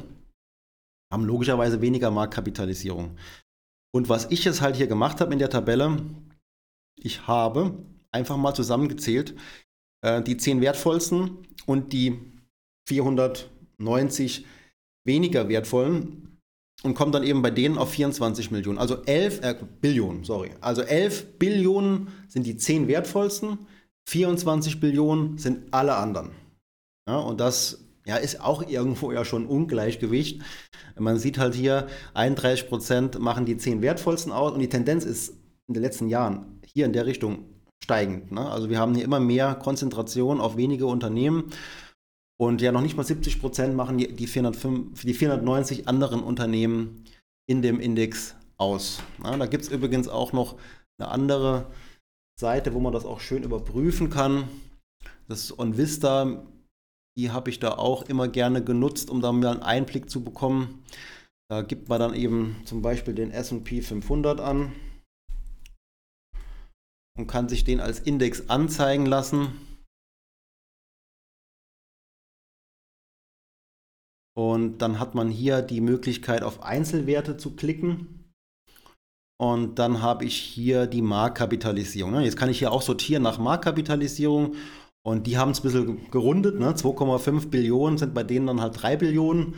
haben 1.13 1.25
logischerweise 1.25 1.79
weniger 1.79 2.12
Marktkapitalisierung. 2.12 3.15
Und 3.96 4.10
was 4.10 4.32
ich 4.32 4.43
jetzt 4.43 4.62
halt 4.62 4.75
hier 4.75 4.88
gemacht 4.88 5.22
habe 5.22 5.32
in 5.32 5.39
der 5.39 5.51
Tabelle, 5.51 5.98
ich 6.96 7.27
habe 7.27 7.77
einfach 8.12 8.36
mal 8.38 8.53
zusammengezählt, 8.53 9.36
äh, 10.01 10.22
die 10.24 10.38
10 10.38 10.60
wertvollsten 10.62 11.38
und 11.67 11.93
die 11.93 12.20
490 12.89 14.46
weniger 15.05 15.50
wertvollen 15.50 16.39
und 16.82 16.96
komme 16.96 17.12
dann 17.12 17.24
eben 17.24 17.41
bei 17.43 17.51
denen 17.51 17.77
auf 17.77 17.91
24 17.91 18.50
Millionen. 18.50 18.79
Also 18.79 19.03
11 19.03 19.41
äh, 19.41 19.55
Billionen, 19.82 20.24
sorry. 20.24 20.51
Also 20.62 20.82
11 20.82 21.38
Billionen 21.38 22.08
sind 22.27 22.46
die 22.46 22.58
10 22.58 22.88
wertvollsten, 22.88 23.60
24 24.10 24.79
Billionen 24.79 25.38
sind 25.38 25.74
alle 25.74 25.96
anderen. 25.96 26.32
Ja, 27.08 27.20
und 27.20 27.39
das 27.39 27.84
ja, 28.05 28.17
ist 28.17 28.41
auch 28.41 28.67
irgendwo 28.67 29.12
ja 29.12 29.24
schon 29.25 29.45
Ungleichgewicht. 29.45 30.41
Man 30.98 31.17
sieht 31.19 31.38
halt 31.38 31.55
hier, 31.55 31.88
31 32.13 32.67
Prozent 32.67 33.19
machen 33.19 33.45
die 33.45 33.57
10 33.57 33.81
wertvollsten 33.81 34.31
aus 34.31 34.51
und 34.51 34.60
die 34.60 34.69
Tendenz 34.69 35.05
ist 35.05 35.29
in 35.67 35.74
den 35.74 35.83
letzten 35.83 36.10
Jahren 36.10 36.60
hier 36.65 36.86
in 36.86 36.93
der 36.93 37.05
Richtung 37.05 37.45
steigend. 37.83 38.31
Ne? 38.31 38.50
Also 38.50 38.70
wir 38.70 38.79
haben 38.79 38.96
hier 38.96 39.05
immer 39.05 39.20
mehr 39.20 39.55
Konzentration 39.55 40.42
auf 40.42 40.57
wenige 40.57 40.85
Unternehmen 40.85 41.51
und 42.37 42.61
ja, 42.61 42.72
noch 42.72 42.81
nicht 42.81 42.98
mal 42.98 43.03
70 43.03 43.39
Prozent 43.39 43.75
machen 43.75 43.98
die, 43.98 44.13
die, 44.13 44.27
405, 44.27 45.01
die 45.01 45.13
490 45.13 45.87
anderen 45.87 46.22
Unternehmen 46.22 47.05
in 47.48 47.61
dem 47.61 47.79
Index 47.79 48.35
aus. 48.57 49.01
Ja, 49.24 49.37
da 49.37 49.46
gibt 49.46 49.63
es 49.63 49.70
übrigens 49.70 50.07
auch 50.07 50.33
noch 50.33 50.57
eine 50.98 51.09
andere 51.09 51.68
Seite, 52.39 52.74
wo 52.74 52.79
man 52.79 52.94
das 52.94 53.05
auch 53.05 53.20
schön 53.20 53.44
überprüfen 53.44 54.09
kann. 54.09 54.48
Das 55.27 55.42
ist 55.42 55.59
OnVista 55.59 56.44
die 57.17 57.31
habe 57.31 57.49
ich 57.49 57.59
da 57.59 57.73
auch 57.73 58.03
immer 58.03 58.27
gerne 58.27 58.63
genutzt, 58.63 59.09
um 59.09 59.21
da 59.21 59.31
mal 59.31 59.47
einen 59.51 59.63
Einblick 59.63 60.09
zu 60.09 60.23
bekommen. 60.23 60.83
Da 61.49 61.61
gibt 61.61 61.89
man 61.89 61.99
dann 61.99 62.15
eben 62.15 62.61
zum 62.65 62.81
Beispiel 62.81 63.13
den 63.13 63.31
SP 63.31 63.81
500 63.81 64.39
an 64.39 64.73
und 67.17 67.27
kann 67.27 67.49
sich 67.49 67.63
den 67.63 67.79
als 67.79 67.99
Index 67.99 68.49
anzeigen 68.49 69.05
lassen. 69.05 69.51
Und 74.35 74.79
dann 74.79 74.99
hat 74.99 75.13
man 75.13 75.29
hier 75.29 75.61
die 75.61 75.81
Möglichkeit 75.81 76.41
auf 76.41 76.63
Einzelwerte 76.63 77.37
zu 77.37 77.55
klicken. 77.55 78.31
Und 79.39 79.77
dann 79.77 80.01
habe 80.01 80.25
ich 80.25 80.35
hier 80.35 80.87
die 80.87 81.01
Marktkapitalisierung. 81.03 82.19
Jetzt 82.21 82.37
kann 82.37 82.49
ich 82.49 82.59
hier 82.59 82.71
auch 82.71 82.81
sortieren 82.81 83.21
nach 83.21 83.37
Marktkapitalisierung 83.37 84.55
und 85.05 85.27
die 85.27 85.37
haben 85.37 85.51
es 85.51 85.59
ein 85.59 85.63
bisschen 85.63 86.11
gerundet, 86.11 86.59
ne? 86.59 86.74
2,5 86.74 87.50
Billionen 87.50 87.98
sind 87.98 88.13
bei 88.13 88.24
denen 88.24 88.48
dann 88.48 88.61
halt 88.61 88.81
3 88.81 88.98
Billionen. 88.98 89.55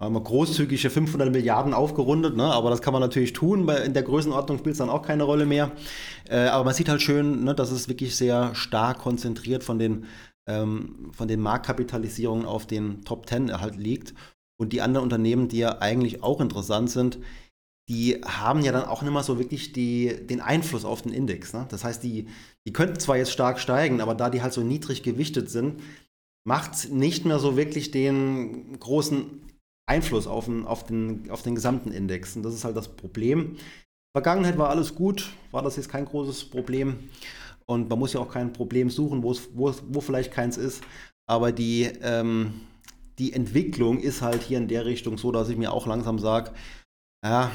Haben 0.00 0.14
wir 0.16 0.22
großzügige 0.22 0.90
500 0.90 1.30
Milliarden 1.30 1.72
aufgerundet, 1.72 2.36
ne? 2.36 2.42
aber 2.42 2.68
das 2.68 2.82
kann 2.82 2.92
man 2.92 3.00
natürlich 3.00 3.32
tun, 3.32 3.68
in 3.68 3.94
der 3.94 4.02
Größenordnung 4.02 4.58
spielt 4.58 4.72
es 4.72 4.78
dann 4.78 4.90
auch 4.90 5.02
keine 5.02 5.22
Rolle 5.22 5.46
mehr. 5.46 5.70
Äh, 6.28 6.46
aber 6.48 6.64
man 6.64 6.74
sieht 6.74 6.88
halt 6.88 7.00
schön, 7.00 7.44
ne, 7.44 7.54
dass 7.54 7.70
es 7.70 7.88
wirklich 7.88 8.16
sehr 8.16 8.54
stark 8.56 8.98
konzentriert 8.98 9.62
von 9.62 9.78
den, 9.78 10.06
ähm, 10.48 11.12
von 11.12 11.28
den 11.28 11.40
Marktkapitalisierungen 11.40 12.44
auf 12.44 12.66
den 12.66 13.04
Top 13.04 13.28
10 13.28 13.60
halt 13.60 13.76
liegt. 13.76 14.14
Und 14.56 14.72
die 14.72 14.82
anderen 14.82 15.04
Unternehmen, 15.04 15.48
die 15.48 15.58
ja 15.58 15.78
eigentlich 15.80 16.24
auch 16.24 16.40
interessant 16.40 16.90
sind, 16.90 17.18
die 17.88 18.20
haben 18.24 18.62
ja 18.62 18.72
dann 18.72 18.84
auch 18.84 19.02
nicht 19.02 19.12
mehr 19.12 19.22
so 19.22 19.38
wirklich 19.38 19.72
die, 19.72 20.26
den 20.26 20.40
Einfluss 20.40 20.84
auf 20.84 21.02
den 21.02 21.12
Index. 21.12 21.52
Ne? 21.52 21.66
Das 21.68 21.84
heißt, 21.84 22.02
die, 22.02 22.28
die 22.66 22.72
könnten 22.72 22.98
zwar 22.98 23.16
jetzt 23.16 23.32
stark 23.32 23.60
steigen, 23.60 24.00
aber 24.00 24.14
da 24.14 24.30
die 24.30 24.42
halt 24.42 24.54
so 24.54 24.62
niedrig 24.62 25.02
gewichtet 25.02 25.50
sind, 25.50 25.82
macht 26.46 26.74
es 26.74 26.88
nicht 26.88 27.24
mehr 27.24 27.38
so 27.38 27.56
wirklich 27.56 27.90
den 27.90 28.78
großen 28.80 29.42
Einfluss 29.86 30.26
auf 30.26 30.46
den, 30.46 30.66
auf, 30.66 30.84
den, 30.84 31.30
auf 31.30 31.42
den 31.42 31.54
gesamten 31.54 31.90
Index. 31.90 32.36
Und 32.36 32.42
das 32.42 32.54
ist 32.54 32.64
halt 32.64 32.76
das 32.76 32.88
Problem. 32.88 33.56
Vergangenheit 34.16 34.56
war 34.56 34.70
alles 34.70 34.94
gut, 34.94 35.32
war 35.50 35.62
das 35.62 35.76
jetzt 35.76 35.90
kein 35.90 36.06
großes 36.06 36.44
Problem. 36.46 37.10
Und 37.66 37.90
man 37.90 37.98
muss 37.98 38.12
ja 38.12 38.20
auch 38.20 38.30
kein 38.30 38.52
Problem 38.52 38.88
suchen, 38.88 39.22
wo, 39.22 39.34
wo 39.54 40.00
vielleicht 40.00 40.32
keins 40.32 40.56
ist. 40.56 40.82
Aber 41.26 41.52
die, 41.52 41.90
ähm, 42.02 42.60
die 43.18 43.32
Entwicklung 43.32 44.00
ist 44.00 44.22
halt 44.22 44.42
hier 44.42 44.58
in 44.58 44.68
der 44.68 44.86
Richtung 44.86 45.18
so, 45.18 45.32
dass 45.32 45.48
ich 45.48 45.56
mir 45.56 45.72
auch 45.72 45.86
langsam 45.86 46.18
sage, 46.18 46.52
ja, 47.24 47.50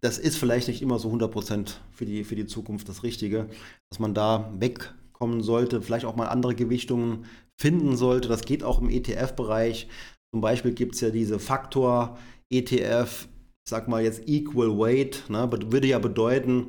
das 0.00 0.18
ist 0.18 0.36
vielleicht 0.36 0.68
nicht 0.68 0.82
immer 0.82 0.98
so 0.98 1.10
100% 1.10 1.76
für 1.92 2.04
die, 2.04 2.24
für 2.24 2.36
die 2.36 2.46
Zukunft 2.46 2.88
das 2.88 3.04
Richtige, 3.04 3.48
dass 3.88 3.98
man 3.98 4.12
da 4.12 4.52
wegkommen 4.58 5.42
sollte, 5.42 5.80
vielleicht 5.80 6.04
auch 6.04 6.16
mal 6.16 6.26
andere 6.26 6.54
Gewichtungen 6.54 7.24
finden 7.58 7.96
sollte. 7.96 8.28
Das 8.28 8.42
geht 8.42 8.64
auch 8.64 8.82
im 8.82 8.90
ETF-Bereich. 8.90 9.88
Zum 10.32 10.40
Beispiel 10.40 10.74
gibt 10.74 10.96
es 10.96 11.00
ja 11.00 11.10
diese 11.10 11.38
Faktor-ETF, 11.38 13.28
sag 13.66 13.88
mal 13.88 14.02
jetzt 14.02 14.28
Equal 14.28 14.76
Weight, 14.76 15.24
ne, 15.30 15.48
würde 15.70 15.86
ja 15.86 16.00
bedeuten, 16.00 16.66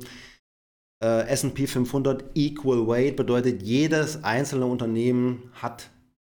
äh, 1.04 1.26
SP 1.28 1.66
500 1.66 2.24
Equal 2.34 2.86
Weight 2.86 3.16
bedeutet, 3.16 3.62
jedes 3.62 4.24
einzelne 4.24 4.66
Unternehmen 4.66 5.50
hat 5.52 5.90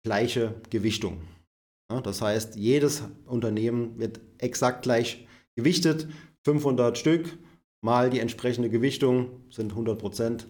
gleiche 0.04 0.56
Gewichtung. 0.70 1.22
Ja, 1.92 2.02
das 2.02 2.22
heißt, 2.22 2.56
jedes 2.56 3.04
Unternehmen 3.26 3.98
wird 4.00 4.20
exakt 4.40 4.82
gleich 4.82 5.28
gewichtet, 5.60 6.08
500 6.46 6.98
Stück 6.98 7.38
mal 7.82 8.10
die 8.10 8.20
entsprechende 8.20 8.70
Gewichtung 8.70 9.30
sind 9.50 9.72
100 9.72 10.00
Prozent 10.00 10.48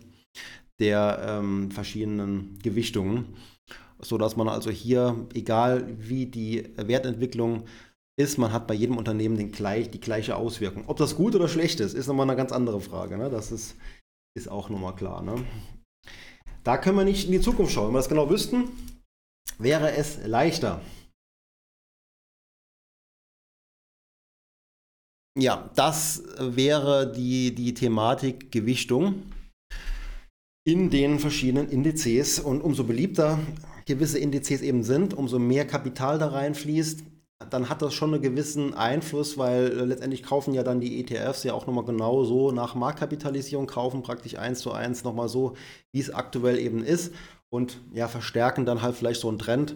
der 0.79 1.19
ähm, 1.27 1.71
verschiedenen 1.71 2.57
Gewichtungen, 2.63 3.35
sodass 3.99 4.37
man 4.37 4.47
also 4.47 4.69
hier, 4.69 5.27
egal 5.33 5.85
wie 5.97 6.25
die 6.25 6.69
Wertentwicklung 6.77 7.65
ist, 8.17 8.37
man 8.37 8.51
hat 8.51 8.67
bei 8.67 8.73
jedem 8.73 8.97
Unternehmen 8.97 9.37
den 9.37 9.51
gleich, 9.51 9.91
die 9.91 9.99
gleiche 9.99 10.35
Auswirkung. 10.35 10.83
Ob 10.87 10.97
das 10.97 11.15
gut 11.15 11.35
oder 11.35 11.47
schlecht 11.47 11.79
ist, 11.79 11.93
ist 11.93 12.07
nochmal 12.07 12.29
eine 12.29 12.37
ganz 12.37 12.51
andere 12.51 12.81
Frage. 12.81 13.17
Ne? 13.17 13.29
Das 13.29 13.51
ist, 13.51 13.75
ist 14.37 14.49
auch 14.49 14.69
nochmal 14.69 14.95
klar. 14.95 15.21
Ne? 15.21 15.35
Da 16.63 16.77
können 16.77 16.97
wir 16.97 17.05
nicht 17.05 17.25
in 17.25 17.31
die 17.31 17.41
Zukunft 17.41 17.73
schauen. 17.73 17.87
Wenn 17.87 17.93
wir 17.93 17.99
das 17.99 18.09
genau 18.09 18.29
wüssten, 18.29 18.69
wäre 19.57 19.93
es 19.93 20.25
leichter. 20.25 20.81
Ja, 25.37 25.69
das 25.75 26.23
wäre 26.39 27.11
die, 27.11 27.53
die 27.53 27.73
Thematik 27.73 28.51
Gewichtung 28.51 29.23
in 30.65 30.89
den 30.89 31.19
verschiedenen 31.19 31.69
Indizes. 31.69 32.39
Und 32.39 32.61
umso 32.61 32.83
beliebter 32.83 33.39
gewisse 33.85 34.19
Indizes 34.19 34.61
eben 34.61 34.83
sind, 34.83 35.13
umso 35.13 35.39
mehr 35.39 35.65
Kapital 35.65 36.19
da 36.19 36.27
reinfließt, 36.27 37.03
dann 37.49 37.69
hat 37.69 37.81
das 37.81 37.93
schon 37.93 38.13
einen 38.13 38.21
gewissen 38.21 38.73
Einfluss, 38.73 39.37
weil 39.37 39.69
letztendlich 39.85 40.23
kaufen 40.23 40.53
ja 40.53 40.61
dann 40.61 40.81
die 40.81 40.99
ETFs 40.99 41.43
ja 41.43 41.53
auch 41.53 41.67
nochmal 41.67 41.85
genau 41.85 42.25
so 42.25 42.51
nach 42.51 42.75
Marktkapitalisierung, 42.75 43.65
kaufen 43.65 44.03
praktisch 44.03 44.35
eins 44.35 44.59
zu 44.59 44.73
eins 44.73 45.03
nochmal 45.03 45.29
so, 45.29 45.55
wie 45.93 46.01
es 46.01 46.13
aktuell 46.13 46.59
eben 46.59 46.83
ist 46.83 47.13
und 47.49 47.79
ja, 47.93 48.07
verstärken 48.07 48.65
dann 48.65 48.81
halt 48.81 48.95
vielleicht 48.95 49.21
so 49.21 49.29
einen 49.29 49.39
Trend. 49.39 49.75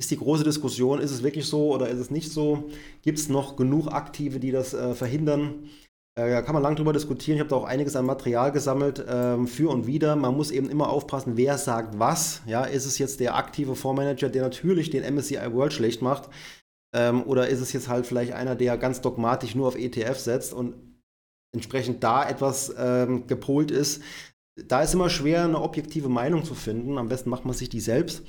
Ist 0.00 0.10
die 0.10 0.16
große 0.16 0.44
Diskussion, 0.44 0.98
ist 0.98 1.10
es 1.10 1.22
wirklich 1.22 1.44
so 1.44 1.74
oder 1.74 1.90
ist 1.90 1.98
es 1.98 2.10
nicht 2.10 2.32
so? 2.32 2.70
Gibt 3.02 3.18
es 3.18 3.28
noch 3.28 3.56
genug 3.56 3.88
Aktive, 3.88 4.40
die 4.40 4.50
das 4.50 4.72
äh, 4.72 4.94
verhindern? 4.94 5.68
Äh, 6.18 6.30
da 6.30 6.40
kann 6.40 6.54
man 6.54 6.62
lange 6.62 6.76
drüber 6.76 6.94
diskutieren. 6.94 7.36
Ich 7.36 7.40
habe 7.40 7.50
da 7.50 7.56
auch 7.56 7.64
einiges 7.64 7.96
an 7.96 8.06
Material 8.06 8.50
gesammelt 8.50 9.04
ähm, 9.06 9.46
für 9.46 9.68
und 9.68 9.86
wieder. 9.86 10.16
Man 10.16 10.34
muss 10.34 10.52
eben 10.52 10.70
immer 10.70 10.88
aufpassen, 10.88 11.36
wer 11.36 11.58
sagt 11.58 11.98
was. 11.98 12.40
Ja, 12.46 12.64
ist 12.64 12.86
es 12.86 12.96
jetzt 12.96 13.20
der 13.20 13.36
aktive 13.36 13.76
Fondsmanager, 13.76 14.30
der 14.30 14.40
natürlich 14.40 14.88
den 14.88 15.04
MSCI 15.14 15.52
World 15.52 15.74
schlecht 15.74 16.00
macht? 16.00 16.30
Ähm, 16.96 17.22
oder 17.24 17.48
ist 17.48 17.60
es 17.60 17.74
jetzt 17.74 17.88
halt 17.88 18.06
vielleicht 18.06 18.32
einer, 18.32 18.56
der 18.56 18.78
ganz 18.78 19.02
dogmatisch 19.02 19.54
nur 19.54 19.68
auf 19.68 19.76
ETF 19.76 20.18
setzt 20.18 20.54
und 20.54 20.76
entsprechend 21.54 22.02
da 22.02 22.26
etwas 22.26 22.74
ähm, 22.78 23.26
gepolt 23.26 23.70
ist? 23.70 24.00
Da 24.56 24.80
ist 24.80 24.94
immer 24.94 25.10
schwer, 25.10 25.44
eine 25.44 25.60
objektive 25.60 26.08
Meinung 26.08 26.42
zu 26.42 26.54
finden. 26.54 26.96
Am 26.96 27.10
besten 27.10 27.28
macht 27.28 27.44
man 27.44 27.52
sich 27.52 27.68
die 27.68 27.80
selbst 27.80 28.22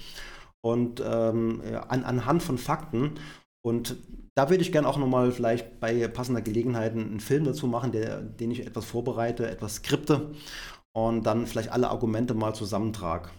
und 0.63 1.02
ähm, 1.06 1.62
an, 1.88 2.04
anhand 2.04 2.43
von 2.43 2.58
Fakten. 2.58 3.19
Und 3.63 3.97
da 4.36 4.50
würde 4.50 4.63
ich 4.63 4.71
gerne 4.71 4.88
auch 4.88 4.97
nochmal 4.97 5.32
vielleicht 5.32 5.80
bei 5.80 6.08
passender 6.08 6.41
Gelegenheit 6.41 6.93
einen 6.93 7.19
Film 7.19 7.43
dazu 7.43 7.67
machen, 7.67 7.91
der, 7.91 8.21
den 8.21 8.52
ich 8.52 8.65
etwas 8.65 8.86
vorbereite, 8.86 9.50
etwas 9.50 9.76
skripte 9.76 10.34
und 10.93 11.24
dann 11.24 11.47
vielleicht 11.47 11.71
alle 11.71 11.89
Argumente 11.89 12.34
mal 12.34 12.54
zusammentrage. 12.54 13.30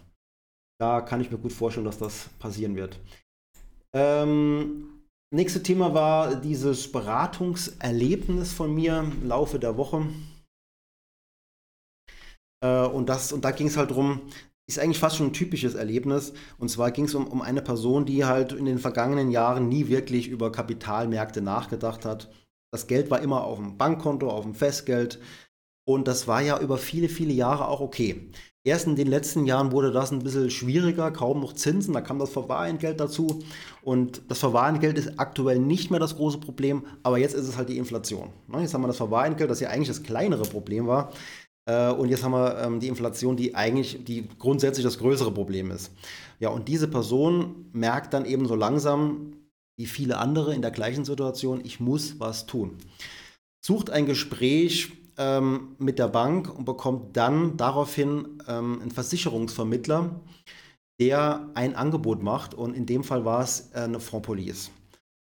Da 0.79 1.01
kann 1.01 1.21
ich 1.21 1.31
mir 1.31 1.37
gut 1.37 1.53
vorstellen, 1.53 1.85
dass 1.85 1.97
das 1.97 2.29
passieren 2.39 2.75
wird. 2.75 2.99
Ähm, 3.95 5.03
nächste 5.31 5.61
Thema 5.61 5.93
war 5.93 6.35
dieses 6.35 6.91
Beratungserlebnis 6.91 8.53
von 8.53 8.73
mir 8.73 8.99
im 8.99 9.27
Laufe 9.27 9.59
der 9.59 9.77
Woche. 9.77 10.07
Äh, 12.63 12.85
und, 12.85 13.07
das, 13.07 13.31
und 13.31 13.45
da 13.45 13.51
ging 13.51 13.67
es 13.67 13.77
halt 13.77 13.91
darum, 13.91 14.21
ist 14.77 14.83
eigentlich 14.83 14.99
fast 14.99 15.17
schon 15.17 15.27
ein 15.27 15.33
typisches 15.33 15.75
Erlebnis. 15.75 16.33
Und 16.57 16.69
zwar 16.69 16.91
ging 16.91 17.05
es 17.05 17.15
um, 17.15 17.27
um 17.27 17.41
eine 17.41 17.61
Person, 17.61 18.05
die 18.05 18.25
halt 18.25 18.51
in 18.51 18.65
den 18.65 18.79
vergangenen 18.79 19.31
Jahren 19.31 19.69
nie 19.69 19.87
wirklich 19.87 20.27
über 20.27 20.51
Kapitalmärkte 20.51 21.41
nachgedacht 21.41 22.05
hat. 22.05 22.29
Das 22.71 22.87
Geld 22.87 23.11
war 23.11 23.21
immer 23.21 23.43
auf 23.43 23.57
dem 23.57 23.77
Bankkonto, 23.77 24.29
auf 24.29 24.43
dem 24.43 24.55
Festgeld. 24.55 25.19
Und 25.85 26.07
das 26.07 26.27
war 26.27 26.41
ja 26.41 26.59
über 26.59 26.77
viele, 26.77 27.09
viele 27.09 27.33
Jahre 27.33 27.67
auch 27.67 27.81
okay. 27.81 28.31
Erst 28.65 28.87
in 28.87 28.95
den 28.95 29.07
letzten 29.07 29.45
Jahren 29.45 29.73
wurde 29.73 29.91
das 29.91 30.11
ein 30.11 30.19
bisschen 30.19 30.49
schwieriger, 30.49 31.11
kaum 31.11 31.41
noch 31.41 31.51
Zinsen, 31.51 31.93
da 31.93 31.99
kam 31.99 32.17
das 32.17 32.29
Verwahrentgelt 32.29 32.97
dazu. 32.97 33.43
Und 33.81 34.21
das 34.29 34.39
Verwahrentgelt 34.39 34.97
ist 34.97 35.19
aktuell 35.19 35.59
nicht 35.59 35.91
mehr 35.91 35.99
das 35.99 36.15
große 36.15 36.37
Problem, 36.37 36.85
aber 37.03 37.17
jetzt 37.17 37.35
ist 37.35 37.49
es 37.49 37.57
halt 37.57 37.67
die 37.67 37.77
Inflation. 37.77 38.29
Ne, 38.47 38.61
jetzt 38.61 38.73
haben 38.73 38.81
wir 38.81 38.87
das 38.87 38.95
Verwahrentgelt, 38.95 39.51
das 39.51 39.59
ja 39.59 39.67
eigentlich 39.67 39.89
das 39.89 40.03
kleinere 40.03 40.43
Problem 40.43 40.87
war. 40.87 41.11
Äh, 41.65 41.91
und 41.91 42.09
jetzt 42.09 42.23
haben 42.23 42.33
wir 42.33 42.57
ähm, 42.59 42.79
die 42.79 42.87
Inflation, 42.87 43.37
die 43.37 43.55
eigentlich 43.55 44.03
die 44.03 44.27
grundsätzlich 44.39 44.83
das 44.83 44.97
größere 44.97 45.31
Problem 45.31 45.71
ist. 45.71 45.91
Ja, 46.39 46.49
und 46.49 46.67
diese 46.67 46.87
Person 46.87 47.69
merkt 47.71 48.13
dann 48.13 48.25
eben 48.25 48.47
so 48.47 48.55
langsam, 48.55 49.33
wie 49.77 49.85
viele 49.85 50.17
andere 50.17 50.53
in 50.53 50.61
der 50.61 50.71
gleichen 50.71 51.05
Situation, 51.05 51.61
ich 51.63 51.79
muss 51.79 52.19
was 52.19 52.45
tun. 52.45 52.77
Sucht 53.65 53.89
ein 53.89 54.05
Gespräch 54.05 54.91
ähm, 55.17 55.75
mit 55.79 55.99
der 55.99 56.09
Bank 56.09 56.53
und 56.55 56.65
bekommt 56.65 57.15
dann 57.17 57.57
daraufhin 57.57 58.39
ähm, 58.47 58.81
einen 58.81 58.91
Versicherungsvermittler, 58.91 60.19
der 60.99 61.49
ein 61.53 61.75
Angebot 61.75 62.21
macht. 62.21 62.53
Und 62.53 62.75
in 62.75 62.85
dem 62.85 63.03
Fall 63.03 63.25
war 63.25 63.41
es 63.41 63.71
äh, 63.73 63.79
eine 63.79 63.99
Fondspolice. 63.99 64.69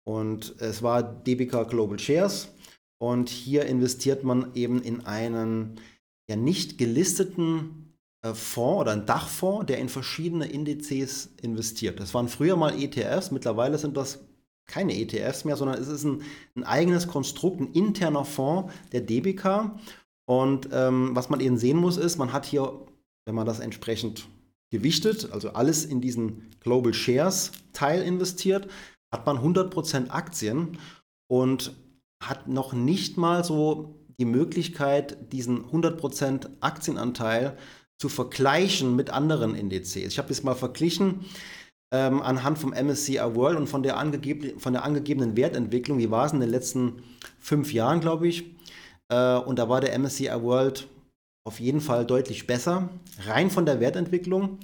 Und 0.06 0.54
es 0.58 0.82
war 0.82 1.02
DBK 1.02 1.68
Global 1.68 1.98
Shares. 1.98 2.48
Und 2.98 3.28
hier 3.28 3.66
investiert 3.66 4.24
man 4.24 4.54
eben 4.54 4.80
in 4.82 5.04
einen 5.04 5.80
ja 6.28 6.36
nicht 6.36 6.78
gelisteten 6.78 7.96
äh, 8.22 8.34
Fonds 8.34 8.80
oder 8.80 8.92
einen 8.92 9.06
Dachfonds, 9.06 9.66
der 9.66 9.78
in 9.78 9.88
verschiedene 9.88 10.46
Indizes 10.46 11.30
investiert. 11.42 12.00
Das 12.00 12.14
waren 12.14 12.28
früher 12.28 12.56
mal 12.56 12.80
ETFs, 12.80 13.30
mittlerweile 13.30 13.78
sind 13.78 13.96
das 13.96 14.20
keine 14.66 14.96
ETFs 14.98 15.44
mehr, 15.44 15.56
sondern 15.56 15.78
es 15.78 15.88
ist 15.88 16.04
ein, 16.04 16.22
ein 16.56 16.64
eigenes 16.64 17.06
Konstrukt, 17.06 17.60
ein 17.60 17.72
interner 17.72 18.24
Fonds 18.24 18.72
der 18.92 19.02
DBK. 19.02 19.72
Und 20.26 20.70
ähm, 20.72 21.10
was 21.14 21.28
man 21.28 21.40
eben 21.40 21.58
sehen 21.58 21.76
muss, 21.76 21.98
ist, 21.98 22.16
man 22.16 22.32
hat 22.32 22.46
hier, 22.46 22.86
wenn 23.26 23.34
man 23.34 23.46
das 23.46 23.60
entsprechend 23.60 24.26
gewichtet, 24.70 25.30
also 25.32 25.50
alles 25.50 25.84
in 25.84 26.00
diesen 26.00 26.50
Global 26.60 26.94
Shares 26.94 27.52
Teil 27.74 28.02
investiert, 28.02 28.68
hat 29.12 29.26
man 29.26 29.38
100% 29.38 30.08
Aktien 30.08 30.78
und 31.28 31.74
hat 32.22 32.48
noch 32.48 32.72
nicht 32.72 33.18
mal 33.18 33.44
so 33.44 34.03
die 34.18 34.24
Möglichkeit, 34.24 35.32
diesen 35.32 35.64
100% 35.64 36.48
Aktienanteil 36.60 37.56
zu 37.98 38.08
vergleichen 38.08 38.96
mit 38.96 39.10
anderen 39.10 39.54
Indizes. 39.54 40.12
Ich 40.12 40.18
habe 40.18 40.28
das 40.28 40.42
mal 40.42 40.54
verglichen 40.54 41.24
ähm, 41.92 42.22
anhand 42.22 42.58
vom 42.58 42.70
MSCI 42.70 43.20
World 43.34 43.56
und 43.56 43.68
von 43.68 43.82
der, 43.82 43.96
von 44.58 44.72
der 44.72 44.84
angegebenen 44.84 45.36
Wertentwicklung. 45.36 45.98
Wie 45.98 46.10
war 46.10 46.26
es 46.26 46.32
in 46.32 46.40
den 46.40 46.50
letzten 46.50 47.02
fünf 47.38 47.72
Jahren, 47.72 48.00
glaube 48.00 48.28
ich? 48.28 48.44
Äh, 49.08 49.36
und 49.36 49.58
da 49.58 49.68
war 49.68 49.80
der 49.80 49.96
MSCI 49.98 50.30
World 50.42 50.88
auf 51.46 51.60
jeden 51.60 51.80
Fall 51.80 52.06
deutlich 52.06 52.46
besser, 52.46 52.88
rein 53.26 53.50
von 53.50 53.66
der 53.66 53.78
Wertentwicklung. 53.78 54.58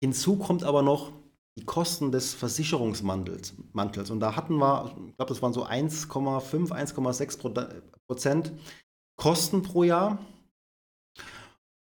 Hinzu 0.00 0.36
kommt 0.36 0.64
aber 0.64 0.82
noch 0.82 1.12
die 1.58 1.64
Kosten 1.64 2.12
des 2.12 2.34
Versicherungsmantels. 2.34 3.54
Mantels. 3.72 4.10
Und 4.10 4.20
da 4.20 4.36
hatten 4.36 4.56
wir, 4.56 4.94
ich 5.08 5.16
glaube, 5.16 5.28
das 5.28 5.42
waren 5.42 5.52
so 5.52 5.64
1,5, 5.64 6.70
1,6 6.70 7.38
Prozent 8.06 8.52
Kosten 9.16 9.62
pro 9.62 9.84
Jahr 9.84 10.18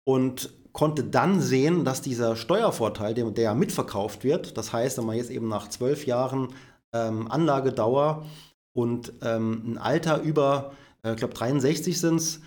und 0.05 0.51
konnte 0.71 1.03
dann 1.03 1.41
sehen, 1.41 1.83
dass 1.83 2.01
dieser 2.01 2.35
Steuervorteil, 2.35 3.13
der, 3.13 3.29
der 3.31 3.43
ja 3.43 3.53
mitverkauft 3.53 4.23
wird, 4.23 4.57
das 4.57 4.71
heißt, 4.71 4.97
wenn 4.97 5.05
man 5.05 5.17
jetzt 5.17 5.31
eben 5.31 5.47
nach 5.47 5.67
zwölf 5.67 6.05
Jahren 6.05 6.53
ähm, 6.93 7.29
Anlagedauer 7.29 8.25
und 8.73 9.13
ähm, 9.21 9.63
ein 9.65 9.77
Alter 9.77 10.21
über, 10.21 10.73
äh, 11.03 11.11
ich 11.11 11.17
glaube 11.17 11.33
63 11.33 11.99
sind 11.99 12.15
es, 12.15 12.41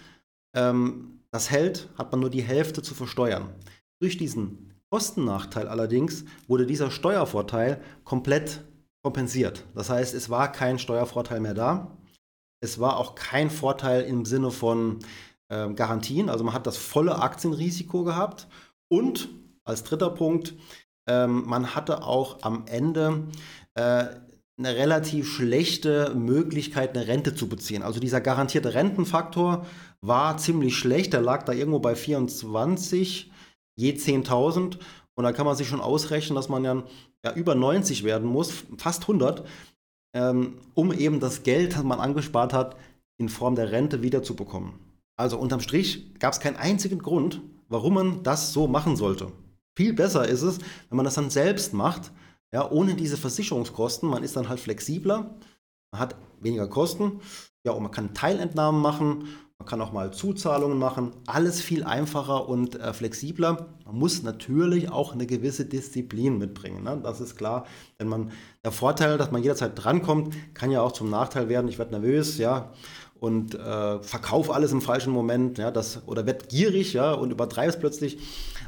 ähm, 0.54 1.20
das 1.30 1.50
hält, 1.50 1.88
hat 1.96 2.10
man 2.12 2.20
nur 2.20 2.30
die 2.30 2.42
Hälfte 2.42 2.82
zu 2.82 2.94
versteuern. 2.94 3.48
Durch 4.00 4.16
diesen 4.18 4.72
Kostennachteil 4.90 5.68
allerdings 5.68 6.24
wurde 6.48 6.66
dieser 6.66 6.90
Steuervorteil 6.90 7.80
komplett 8.04 8.62
kompensiert. 9.02 9.64
Das 9.74 9.90
heißt, 9.90 10.14
es 10.14 10.30
war 10.30 10.52
kein 10.52 10.78
Steuervorteil 10.78 11.40
mehr 11.40 11.54
da. 11.54 11.96
Es 12.62 12.78
war 12.78 12.96
auch 12.96 13.14
kein 13.16 13.50
Vorteil 13.50 14.02
im 14.02 14.24
Sinne 14.24 14.52
von 14.52 15.00
äh, 15.48 15.68
Garantien. 15.74 16.30
Also 16.30 16.44
man 16.44 16.54
hat 16.54 16.66
das 16.66 16.76
volle 16.76 17.20
Aktienrisiko 17.20 18.04
gehabt. 18.04 18.46
Und 18.88 19.28
als 19.64 19.82
dritter 19.82 20.10
Punkt, 20.10 20.54
ähm, 21.08 21.44
man 21.46 21.74
hatte 21.74 22.04
auch 22.04 22.42
am 22.42 22.64
Ende 22.66 23.24
äh, 23.74 24.04
eine 24.58 24.76
relativ 24.76 25.28
schlechte 25.28 26.14
Möglichkeit, 26.14 26.96
eine 26.96 27.08
Rente 27.08 27.34
zu 27.34 27.48
beziehen. 27.48 27.82
Also 27.82 27.98
dieser 27.98 28.20
garantierte 28.20 28.74
Rentenfaktor 28.74 29.66
war 30.00 30.36
ziemlich 30.36 30.76
schlecht. 30.76 31.12
Der 31.14 31.20
lag 31.20 31.42
da 31.42 31.52
irgendwo 31.52 31.80
bei 31.80 31.96
24 31.96 33.32
je 33.74 33.92
10.000. 33.92 34.78
Und 35.14 35.24
da 35.24 35.32
kann 35.32 35.46
man 35.46 35.56
sich 35.56 35.68
schon 35.68 35.80
ausrechnen, 35.80 36.36
dass 36.36 36.48
man 36.48 36.64
ja, 36.64 36.84
ja 37.24 37.32
über 37.34 37.56
90 37.56 38.04
werden 38.04 38.28
muss, 38.28 38.52
fast 38.78 39.02
100, 39.02 39.44
ähm, 40.14 40.58
um 40.74 40.92
eben 40.92 41.20
das 41.20 41.42
Geld, 41.42 41.74
das 41.74 41.82
man 41.82 42.00
angespart 42.00 42.52
hat, 42.52 42.76
in 43.18 43.28
Form 43.28 43.54
der 43.54 43.72
Rente 43.72 44.02
wiederzubekommen. 44.02 44.74
Also 45.16 45.38
unterm 45.38 45.60
Strich 45.60 46.18
gab 46.18 46.32
es 46.32 46.40
keinen 46.40 46.56
einzigen 46.56 46.98
Grund, 46.98 47.40
warum 47.68 47.94
man 47.94 48.22
das 48.22 48.52
so 48.52 48.66
machen 48.66 48.96
sollte. 48.96 49.32
Viel 49.76 49.92
besser 49.94 50.28
ist 50.28 50.42
es, 50.42 50.58
wenn 50.88 50.96
man 50.96 51.04
das 51.04 51.14
dann 51.14 51.30
selbst 51.30 51.72
macht, 51.72 52.10
ja, 52.52 52.70
ohne 52.70 52.94
diese 52.94 53.16
Versicherungskosten. 53.16 54.08
Man 54.08 54.22
ist 54.22 54.36
dann 54.36 54.48
halt 54.48 54.60
flexibler, 54.60 55.34
man 55.92 56.00
hat 56.00 56.16
weniger 56.40 56.68
Kosten, 56.68 57.20
ja, 57.64 57.72
und 57.72 57.82
man 57.82 57.92
kann 57.92 58.14
Teilentnahmen 58.14 58.80
machen 58.80 59.28
man 59.62 59.68
kann 59.68 59.80
auch 59.80 59.92
mal 59.92 60.12
Zuzahlungen 60.12 60.76
machen. 60.76 61.12
Alles 61.28 61.60
viel 61.60 61.84
einfacher 61.84 62.48
und 62.48 62.80
äh, 62.80 62.92
flexibler. 62.92 63.68
Man 63.86 63.94
muss 63.94 64.24
natürlich 64.24 64.90
auch 64.90 65.12
eine 65.12 65.24
gewisse 65.24 65.64
Disziplin 65.64 66.36
mitbringen. 66.36 66.82
Ne? 66.82 67.00
Das 67.00 67.20
ist 67.20 67.36
klar. 67.36 67.64
Denn 68.00 68.08
man, 68.08 68.32
der 68.64 68.72
Vorteil, 68.72 69.18
dass 69.18 69.30
man 69.30 69.40
jederzeit 69.40 69.72
drankommt, 69.76 70.34
kann 70.54 70.72
ja 70.72 70.80
auch 70.82 70.90
zum 70.90 71.10
Nachteil 71.10 71.48
werden. 71.48 71.68
Ich 71.68 71.78
werde 71.78 71.92
nervös, 71.92 72.38
ja. 72.38 72.72
und 73.20 73.54
äh, 73.54 74.02
verkauf 74.02 74.50
alles 74.50 74.72
im 74.72 74.80
falschen 74.80 75.12
Moment, 75.12 75.58
ja, 75.58 75.70
das, 75.70 76.02
oder 76.06 76.26
werd 76.26 76.48
gierig, 76.48 76.92
ja, 76.92 77.12
und 77.12 77.30
übertreibst 77.30 77.78
plötzlich. 77.78 78.18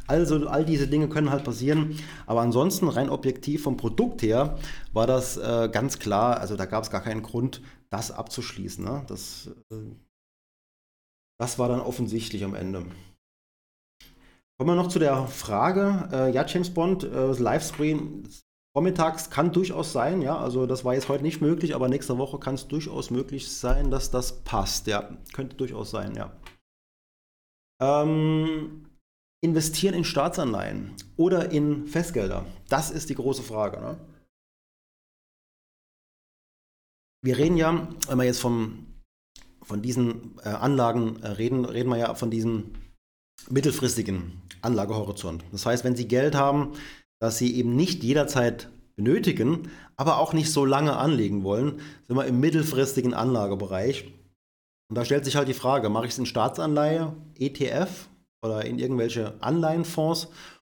Also 0.06 0.46
all 0.46 0.64
diese 0.64 0.86
Dinge 0.86 1.08
können 1.08 1.30
halt 1.30 1.42
passieren. 1.42 1.98
Aber 2.24 2.42
ansonsten, 2.42 2.86
rein 2.86 3.10
objektiv 3.10 3.64
vom 3.64 3.76
Produkt 3.76 4.22
her, 4.22 4.58
war 4.92 5.08
das 5.08 5.38
äh, 5.38 5.68
ganz 5.72 5.98
klar, 5.98 6.38
also 6.38 6.54
da 6.54 6.66
gab 6.66 6.84
es 6.84 6.90
gar 6.90 7.00
keinen 7.00 7.22
Grund, 7.22 7.62
das 7.90 8.12
abzuschließen. 8.12 8.84
Ne? 8.84 9.02
Das, 9.08 9.50
äh, 9.72 9.76
das 11.38 11.58
war 11.58 11.68
dann 11.68 11.80
offensichtlich 11.80 12.44
am 12.44 12.54
Ende. 12.54 12.86
Kommen 14.56 14.70
wir 14.70 14.76
noch 14.76 14.88
zu 14.88 14.98
der 14.98 15.26
Frage, 15.26 16.08
äh, 16.12 16.32
ja, 16.32 16.46
James 16.46 16.72
Bond, 16.72 17.02
äh, 17.02 17.32
Livestream 17.32 18.22
vormittags 18.76 19.30
kann 19.30 19.52
durchaus 19.52 19.92
sein, 19.92 20.22
ja, 20.22 20.36
also 20.36 20.66
das 20.66 20.84
war 20.84 20.94
jetzt 20.94 21.08
heute 21.08 21.22
nicht 21.22 21.40
möglich, 21.40 21.74
aber 21.74 21.88
nächste 21.88 22.18
Woche 22.18 22.38
kann 22.38 22.54
es 22.54 22.68
durchaus 22.68 23.10
möglich 23.10 23.50
sein, 23.52 23.90
dass 23.90 24.10
das 24.10 24.42
passt, 24.42 24.86
ja, 24.86 25.16
könnte 25.32 25.56
durchaus 25.56 25.90
sein, 25.90 26.14
ja. 26.16 26.36
Ähm, 27.80 28.86
investieren 29.42 29.94
in 29.94 30.04
Staatsanleihen 30.04 30.94
oder 31.16 31.50
in 31.50 31.86
Festgelder, 31.86 32.46
das 32.68 32.90
ist 32.90 33.10
die 33.10 33.14
große 33.14 33.42
Frage. 33.42 33.80
Ne? 33.80 33.98
Wir 37.22 37.38
reden 37.38 37.56
ja, 37.56 37.88
wenn 38.08 38.18
wir 38.18 38.24
jetzt 38.24 38.40
vom, 38.40 38.86
von 39.64 39.82
diesen 39.82 40.38
äh, 40.44 40.48
Anlagen 40.48 41.22
äh, 41.22 41.28
reden, 41.28 41.64
reden 41.64 41.90
wir 41.90 41.98
ja 41.98 42.14
von 42.14 42.30
diesem 42.30 42.74
mittelfristigen 43.50 44.42
Anlagehorizont. 44.62 45.44
Das 45.52 45.66
heißt, 45.66 45.84
wenn 45.84 45.96
Sie 45.96 46.08
Geld 46.08 46.34
haben, 46.34 46.72
das 47.20 47.38
Sie 47.38 47.56
eben 47.56 47.76
nicht 47.76 48.02
jederzeit 48.02 48.68
benötigen, 48.96 49.70
aber 49.96 50.18
auch 50.18 50.32
nicht 50.32 50.50
so 50.50 50.64
lange 50.64 50.96
anlegen 50.96 51.42
wollen, 51.42 51.80
sind 52.06 52.16
wir 52.16 52.26
im 52.26 52.40
mittelfristigen 52.40 53.14
Anlagebereich. 53.14 54.12
Und 54.90 54.96
da 54.96 55.04
stellt 55.04 55.24
sich 55.24 55.36
halt 55.36 55.48
die 55.48 55.54
Frage, 55.54 55.88
mache 55.88 56.06
ich 56.06 56.12
es 56.12 56.18
in 56.18 56.26
Staatsanleihe, 56.26 57.14
ETF 57.38 58.08
oder 58.44 58.64
in 58.64 58.78
irgendwelche 58.78 59.34
Anleihenfonds 59.40 60.28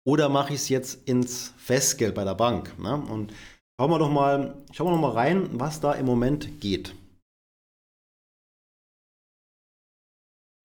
oder 0.07 0.29
mache 0.29 0.53
ich 0.53 0.61
es 0.61 0.69
jetzt 0.69 1.09
ins 1.09 1.53
Festgeld 1.57 2.15
bei 2.15 2.25
der 2.25 2.35
Bank? 2.35 2.79
Ne? 2.79 2.95
Und 2.95 3.33
schauen 3.79 3.91
wir 3.91 3.99
doch 3.99 4.11
mal, 4.11 4.55
schauen 4.73 4.89
wir 4.89 4.93
doch 4.93 5.01
mal 5.01 5.13
rein, 5.13 5.49
was 5.53 5.81
da 5.81 5.93
im 5.93 6.07
Moment 6.07 6.61
geht. 6.61 6.95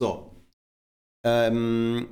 So. 0.01 0.31
Ähm, 1.25 2.07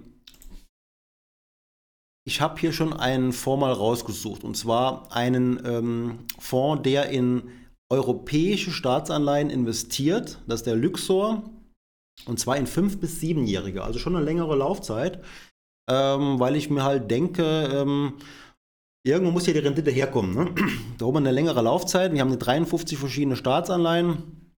ich 2.27 2.41
habe 2.41 2.59
hier 2.59 2.73
schon 2.73 2.91
einen 2.91 3.31
Fonds 3.31 3.61
mal 3.61 3.71
rausgesucht 3.71 4.43
und 4.43 4.57
zwar 4.57 5.11
einen 5.15 5.65
ähm, 5.65 6.25
Fonds, 6.39 6.83
der 6.83 7.09
in 7.09 7.49
europäische 7.89 8.71
Staatsanleihen 8.71 9.49
investiert. 9.49 10.41
Das 10.45 10.59
ist 10.59 10.67
der 10.67 10.75
Luxor 10.75 11.49
und 12.25 12.39
zwar 12.39 12.57
in 12.57 12.67
fünf 12.67 12.99
bis 12.99 13.21
siebenjährige, 13.21 13.83
also 13.83 13.99
schon 13.99 14.15
eine 14.15 14.25
längere 14.25 14.57
Laufzeit, 14.57 15.23
ähm, 15.89 16.39
weil 16.39 16.57
ich 16.57 16.69
mir 16.69 16.83
halt 16.83 17.09
denke, 17.09 17.43
ähm, 17.43 18.17
irgendwo 19.05 19.31
muss 19.31 19.47
ja 19.47 19.53
die 19.53 19.59
Rendite 19.59 19.91
herkommen. 19.91 20.35
Ne? 20.35 20.53
Da 20.97 21.05
haben 21.05 21.13
wir 21.13 21.19
eine 21.19 21.31
längere 21.31 21.61
Laufzeit. 21.61 22.11
Wir 22.11 22.19
haben 22.19 22.37
53 22.37 22.97
verschiedene 22.97 23.37
Staatsanleihen 23.37 24.51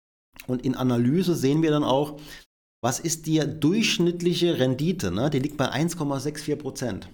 und 0.46 0.64
in 0.64 0.76
Analyse 0.76 1.36
sehen 1.36 1.64
wir 1.64 1.72
dann 1.72 1.84
auch, 1.84 2.18
was 2.82 3.00
ist 3.00 3.26
die 3.26 3.40
durchschnittliche 3.40 4.60
Rendite? 4.60 5.12
Ne? 5.12 5.30
Die 5.30 5.40
liegt 5.40 5.58
bei 5.58 5.72
1,64 5.72 6.56
Prozent. 6.56 7.10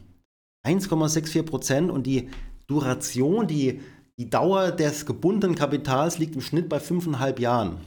1,64 0.65 1.43
Prozent 1.43 1.91
und 1.91 2.05
die 2.05 2.29
Duration, 2.67 3.47
die, 3.47 3.81
die 4.17 4.29
Dauer 4.29 4.71
des 4.71 5.05
gebundenen 5.05 5.55
Kapitals 5.55 6.19
liegt 6.19 6.35
im 6.35 6.41
Schnitt 6.41 6.69
bei 6.69 6.77
5,5 6.77 7.39
Jahren. 7.39 7.77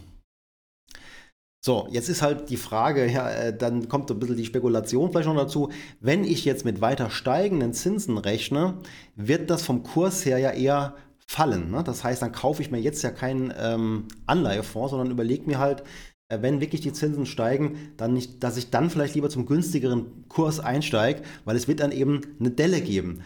So, 1.65 1.89
jetzt 1.91 2.09
ist 2.09 2.23
halt 2.23 2.49
die 2.51 2.59
Frage, 2.59 3.11
ja, 3.11 3.29
äh, 3.29 3.57
dann 3.57 3.89
kommt 3.89 4.09
ein 4.11 4.21
bisschen 4.21 4.37
die 4.37 4.45
Spekulation 4.45 5.11
vielleicht 5.11 5.27
noch 5.27 5.37
dazu. 5.37 5.71
Wenn 5.99 6.23
ich 6.23 6.45
jetzt 6.45 6.65
mit 6.65 6.81
weiter 6.81 7.11
steigenden 7.11 7.73
Zinsen 7.73 8.19
rechne, 8.19 8.75
wird 9.17 9.51
das 9.51 9.63
vom 9.65 9.83
Kurs 9.83 10.25
her 10.25 10.39
ja 10.39 10.53
eher 10.53 10.95
fallen. 11.27 11.73
Ne? 11.73 11.83
Das 11.83 12.05
heißt, 12.05 12.23
dann 12.23 12.31
kaufe 12.31 12.63
ich 12.63 12.71
mir 12.71 12.79
jetzt 12.79 13.03
ja 13.03 13.11
keinen 13.11 13.53
ähm, 13.59 14.07
Anleihefonds, 14.27 14.91
sondern 14.91 15.11
überlege 15.11 15.47
mir 15.47 15.59
halt, 15.59 15.83
wenn 16.29 16.61
wirklich 16.61 16.81
die 16.81 16.93
Zinsen 16.93 17.27
steigen, 17.27 17.93
dann 17.97 18.13
nicht, 18.13 18.43
dass 18.43 18.57
ich 18.57 18.71
dann 18.71 18.91
vielleicht 18.91 19.15
lieber 19.15 19.31
zum 19.31 19.47
günstigeren 19.47 20.29
Kurs 20.29 20.59
einsteige, 20.59 21.23
weil 21.45 21.57
es 21.57 21.69
wird 21.69 21.81
dann 21.81 21.93
eben 21.93 22.21
eine 22.41 22.51
Delle 22.51 22.81
geben. 22.81 23.23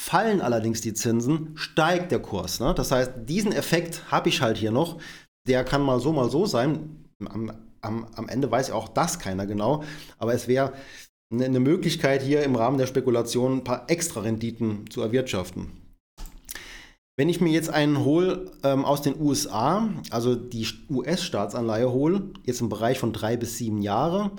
Fallen 0.00 0.40
allerdings 0.40 0.80
die 0.80 0.94
Zinsen, 0.94 1.52
steigt 1.54 2.12
der 2.12 2.20
Kurs. 2.20 2.60
Ne? 2.60 2.74
Das 2.74 2.90
heißt, 2.90 3.12
diesen 3.26 3.52
Effekt 3.52 4.10
habe 4.10 4.28
ich 4.28 4.40
halt 4.40 4.56
hier 4.56 4.70
noch. 4.70 4.98
Der 5.46 5.64
kann 5.64 5.82
mal 5.82 6.00
so, 6.00 6.12
mal 6.12 6.30
so 6.30 6.46
sein. 6.46 7.06
Am, 7.24 7.52
am, 7.80 8.06
am 8.14 8.28
Ende 8.28 8.50
weiß 8.50 8.70
auch 8.70 8.88
das 8.88 9.18
keiner 9.18 9.46
genau. 9.46 9.84
Aber 10.18 10.34
es 10.34 10.48
wäre 10.48 10.72
eine, 11.32 11.44
eine 11.44 11.60
Möglichkeit, 11.60 12.22
hier 12.22 12.42
im 12.42 12.56
Rahmen 12.56 12.78
der 12.78 12.86
Spekulation 12.86 13.58
ein 13.58 13.64
paar 13.64 13.88
extra 13.88 14.20
Renditen 14.20 14.90
zu 14.90 15.00
erwirtschaften. 15.00 15.83
Wenn 17.16 17.28
ich 17.28 17.40
mir 17.40 17.52
jetzt 17.52 17.70
einen 17.70 18.04
hole 18.04 18.50
ähm, 18.64 18.84
aus 18.84 19.02
den 19.02 19.20
USA, 19.20 19.88
also 20.10 20.34
die 20.34 20.66
US-Staatsanleihe 20.90 21.92
hole, 21.92 22.30
jetzt 22.44 22.60
im 22.60 22.68
Bereich 22.68 22.98
von 22.98 23.12
drei 23.12 23.36
bis 23.36 23.56
sieben 23.56 23.82
Jahre, 23.82 24.32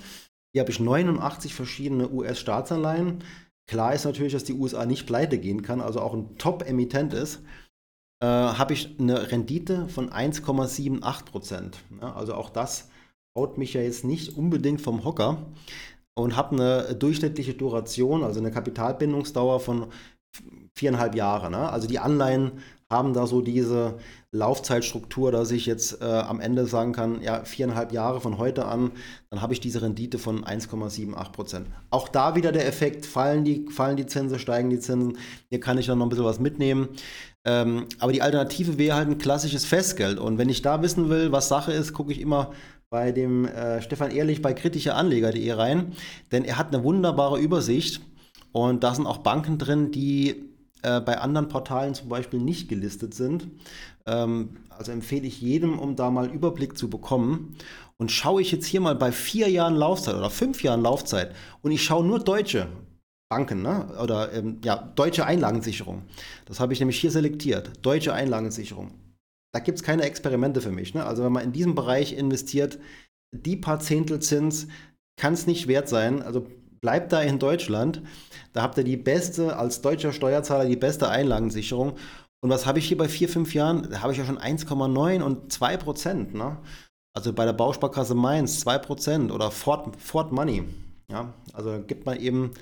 hier 0.52 0.60
habe 0.60 0.70
ich 0.70 0.80
89 0.80 1.54
verschiedene 1.54 2.10
US-Staatsanleihen. 2.10 3.24
Klar 3.66 3.94
ist 3.94 4.04
natürlich, 4.04 4.32
dass 4.32 4.44
die 4.44 4.54
USA 4.54 4.84
nicht 4.84 5.06
pleite 5.06 5.38
gehen 5.38 5.62
kann, 5.62 5.80
also 5.80 6.00
auch 6.00 6.12
ein 6.12 6.36
Top-Emittent 6.38 7.14
ist. 7.14 7.42
Äh, 8.22 8.26
habe 8.26 8.74
ich 8.74 8.98
eine 8.98 9.30
Rendite 9.30 9.88
von 9.88 10.10
1,78 10.10 11.24
Prozent. 11.24 11.78
Ja, 12.00 12.14
also 12.14 12.34
auch 12.34 12.50
das 12.50 12.88
haut 13.36 13.58
mich 13.58 13.74
ja 13.74 13.82
jetzt 13.82 14.04
nicht 14.04 14.36
unbedingt 14.36 14.80
vom 14.80 15.04
Hocker 15.04 15.46
und 16.14 16.36
habe 16.36 16.56
eine 16.56 16.94
durchschnittliche 16.94 17.54
Duration, 17.54 18.22
also 18.22 18.40
eine 18.40 18.50
Kapitalbindungsdauer 18.50 19.60
von 19.60 19.88
viereinhalb 20.76 21.14
Jahre. 21.14 21.50
Ne? 21.50 21.70
Also 21.70 21.88
die 21.88 21.98
Anleihen 21.98 22.52
haben 22.88 23.14
da 23.14 23.26
so 23.26 23.40
diese 23.40 23.96
Laufzeitstruktur, 24.30 25.32
dass 25.32 25.50
ich 25.50 25.66
jetzt 25.66 26.00
äh, 26.00 26.04
am 26.04 26.38
Ende 26.38 26.66
sagen 26.66 26.92
kann, 26.92 27.20
ja, 27.20 27.44
viereinhalb 27.44 27.92
Jahre 27.92 28.20
von 28.20 28.38
heute 28.38 28.66
an, 28.66 28.92
dann 29.30 29.42
habe 29.42 29.52
ich 29.52 29.60
diese 29.60 29.82
Rendite 29.82 30.18
von 30.18 30.44
1,78 30.44 31.32
Prozent. 31.32 31.66
Auch 31.90 32.08
da 32.08 32.36
wieder 32.36 32.52
der 32.52 32.68
Effekt, 32.68 33.04
fallen 33.04 33.44
die, 33.44 33.66
fallen 33.70 33.96
die 33.96 34.06
Zinsen, 34.06 34.38
steigen 34.38 34.70
die 34.70 34.78
Zinsen, 34.78 35.18
hier 35.48 35.58
kann 35.58 35.78
ich 35.78 35.86
dann 35.86 35.98
noch 35.98 36.06
ein 36.06 36.10
bisschen 36.10 36.24
was 36.24 36.38
mitnehmen. 36.38 36.88
Ähm, 37.44 37.86
aber 37.98 38.12
die 38.12 38.22
Alternative 38.22 38.78
wäre 38.78 38.96
halt 38.96 39.08
ein 39.08 39.18
klassisches 39.18 39.64
Festgeld. 39.64 40.20
Und 40.20 40.38
wenn 40.38 40.48
ich 40.48 40.62
da 40.62 40.80
wissen 40.82 41.08
will, 41.08 41.32
was 41.32 41.48
Sache 41.48 41.72
ist, 41.72 41.92
gucke 41.92 42.12
ich 42.12 42.20
immer 42.20 42.52
bei 42.88 43.10
dem 43.10 43.46
äh, 43.46 43.82
Stefan 43.82 44.12
Ehrlich 44.12 44.42
bei 44.42 44.52
kritischeanleger.de 44.52 45.52
rein, 45.52 45.92
denn 46.30 46.44
er 46.44 46.56
hat 46.56 46.72
eine 46.72 46.84
wunderbare 46.84 47.40
Übersicht 47.40 48.00
und 48.52 48.84
da 48.84 48.94
sind 48.94 49.06
auch 49.06 49.18
Banken 49.18 49.58
drin, 49.58 49.90
die 49.90 50.55
äh, 50.86 51.00
bei 51.00 51.18
anderen 51.18 51.48
Portalen 51.48 51.94
zum 51.94 52.08
Beispiel 52.08 52.38
nicht 52.38 52.68
gelistet 52.68 53.12
sind. 53.12 53.48
Ähm, 54.06 54.58
also 54.68 54.92
empfehle 54.92 55.26
ich 55.26 55.40
jedem, 55.40 55.80
um 55.80 55.96
da 55.96 56.10
mal 56.10 56.30
Überblick 56.30 56.78
zu 56.78 56.88
bekommen. 56.88 57.56
Und 57.96 58.12
schaue 58.12 58.40
ich 58.40 58.52
jetzt 58.52 58.66
hier 58.66 58.80
mal 58.80 58.94
bei 58.94 59.10
vier 59.10 59.48
Jahren 59.48 59.74
Laufzeit 59.74 60.14
oder 60.14 60.30
fünf 60.30 60.62
Jahren 60.62 60.82
Laufzeit 60.82 61.34
und 61.62 61.72
ich 61.72 61.82
schaue 61.82 62.06
nur 62.06 62.20
deutsche 62.20 62.68
Banken 63.28 63.62
ne? 63.62 63.98
oder 64.00 64.32
ähm, 64.32 64.60
ja, 64.62 64.76
deutsche 64.76 65.26
Einlagensicherung. 65.26 66.02
Das 66.44 66.60
habe 66.60 66.72
ich 66.72 66.78
nämlich 66.78 67.00
hier 67.00 67.10
selektiert. 67.10 67.72
Deutsche 67.82 68.12
Einlagensicherung. 68.12 68.92
Da 69.52 69.58
gibt 69.58 69.78
es 69.78 69.82
keine 69.82 70.04
Experimente 70.04 70.60
für 70.60 70.70
mich. 70.70 70.94
Ne? 70.94 71.04
Also 71.04 71.24
wenn 71.24 71.32
man 71.32 71.42
in 71.42 71.52
diesem 71.52 71.74
Bereich 71.74 72.12
investiert, 72.12 72.78
die 73.34 73.56
paar 73.56 73.80
Zehntel 73.80 74.20
Zins 74.20 74.68
kann 75.18 75.32
es 75.32 75.48
nicht 75.48 75.66
wert 75.66 75.88
sein. 75.88 76.22
Also 76.22 76.46
bleibt 76.86 77.12
da 77.12 77.20
in 77.20 77.40
Deutschland. 77.40 78.00
Da 78.52 78.62
habt 78.62 78.78
ihr 78.78 78.84
die 78.84 78.96
beste, 78.96 79.56
als 79.56 79.80
deutscher 79.80 80.12
Steuerzahler, 80.12 80.66
die 80.66 80.76
beste 80.76 81.08
Einlagensicherung. 81.08 81.94
Und 82.40 82.50
was 82.50 82.64
habe 82.64 82.78
ich 82.78 82.86
hier 82.86 82.96
bei 82.96 83.08
vier, 83.08 83.28
fünf 83.28 83.54
Jahren? 83.54 83.88
Da 83.90 84.02
habe 84.02 84.12
ich 84.12 84.20
ja 84.20 84.24
schon 84.24 84.38
1,9 84.38 85.20
und 85.20 85.52
2 85.52 85.78
Prozent. 85.78 86.34
Ne? 86.34 86.58
Also 87.12 87.32
bei 87.32 87.44
der 87.44 87.54
Bausparkasse 87.54 88.14
Mainz 88.14 88.60
2 88.60 88.78
Prozent 88.78 89.32
oder 89.32 89.50
Ford, 89.50 89.96
Ford 90.00 90.30
Money. 90.30 90.62
Ja? 91.10 91.34
Also 91.52 91.82
gibt 91.84 92.06
man 92.06 92.20
eben 92.20 92.52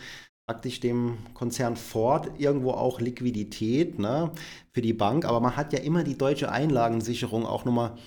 praktisch 0.49 0.81
dem 0.81 1.19
Konzern 1.35 1.77
Ford 1.77 2.31
irgendwo 2.39 2.71
auch 2.71 3.03
Liquidität 3.03 3.99
ne, 3.99 4.31
für 4.73 4.81
die 4.81 4.95
Bank. 4.95 5.27
Aber 5.27 5.41
man 5.41 5.55
hat 5.55 5.75
ja 5.75 5.81
immer 5.81 6.03
die 6.03 6.17
deutsche 6.17 6.51
Einlagensicherung 6.51 7.45
auch 7.45 7.67
nochmal 7.67 7.99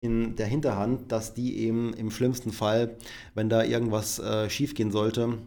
in 0.00 0.36
der 0.36 0.46
Hinterhand, 0.46 1.10
dass 1.10 1.34
die 1.34 1.58
eben 1.58 1.94
im 1.94 2.12
schlimmsten 2.12 2.52
Fall, 2.52 2.96
wenn 3.34 3.48
da 3.48 3.64
irgendwas 3.64 4.20
äh, 4.20 4.48
schiefgehen 4.48 4.92
sollte, 4.92 5.38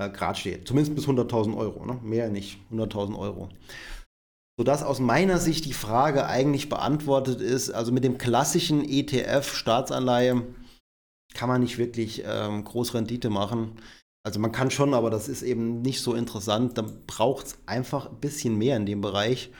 äh, 0.00 0.10
gerade 0.10 0.38
steht. 0.38 0.66
Zumindest 0.66 0.94
bis 0.94 1.06
100.000 1.06 1.56
Euro, 1.56 1.84
ne? 1.84 1.98
mehr 2.02 2.30
nicht, 2.30 2.58
100.000 2.72 3.18
Euro. 3.18 3.48
Sodass 4.58 4.82
aus 4.82 5.00
meiner 5.00 5.38
Sicht 5.38 5.64
die 5.64 5.72
Frage 5.72 6.26
eigentlich 6.26 6.68
beantwortet 6.68 7.40
ist, 7.40 7.70
also 7.70 7.92
mit 7.92 8.04
dem 8.04 8.18
klassischen 8.18 8.84
ETF 8.84 9.54
Staatsanleihe 9.54 10.42
kann 11.34 11.48
man 11.48 11.60
nicht 11.60 11.78
wirklich 11.78 12.24
ähm, 12.26 12.64
groß 12.64 12.94
Rendite 12.94 13.30
machen. 13.30 13.80
Also 14.26 14.38
man 14.38 14.52
kann 14.52 14.70
schon, 14.70 14.92
aber 14.92 15.08
das 15.08 15.28
ist 15.28 15.42
eben 15.42 15.80
nicht 15.80 16.02
so 16.02 16.14
interessant. 16.14 16.76
Da 16.76 16.84
braucht 17.06 17.46
es 17.46 17.58
einfach 17.66 18.10
ein 18.10 18.20
bisschen 18.20 18.58
mehr 18.58 18.76
in 18.76 18.84
dem 18.84 19.00
Bereich. 19.00 19.50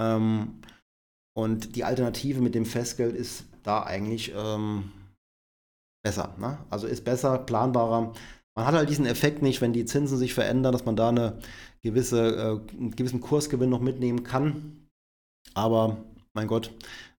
Ähm, 0.00 0.62
und 1.36 1.76
die 1.76 1.84
Alternative 1.84 2.40
mit 2.40 2.54
dem 2.54 2.66
Festgeld 2.66 3.14
ist 3.14 3.44
da 3.62 3.84
eigentlich 3.84 4.32
ähm, 4.34 4.90
besser. 6.02 6.34
Ne? 6.38 6.58
Also 6.70 6.86
ist 6.86 7.04
besser, 7.04 7.38
planbarer. 7.38 8.12
Man 8.60 8.66
hat 8.66 8.74
halt 8.74 8.90
diesen 8.90 9.06
Effekt 9.06 9.40
nicht, 9.40 9.62
wenn 9.62 9.72
die 9.72 9.86
Zinsen 9.86 10.18
sich 10.18 10.34
verändern, 10.34 10.72
dass 10.72 10.84
man 10.84 10.94
da 10.94 11.08
eine 11.08 11.38
gewisse, 11.80 12.60
äh, 12.70 12.76
einen 12.76 12.90
gewissen 12.90 13.22
Kursgewinn 13.22 13.70
noch 13.70 13.80
mitnehmen 13.80 14.22
kann. 14.22 14.86
Aber 15.54 16.04
mein 16.34 16.46
Gott, 16.46 16.70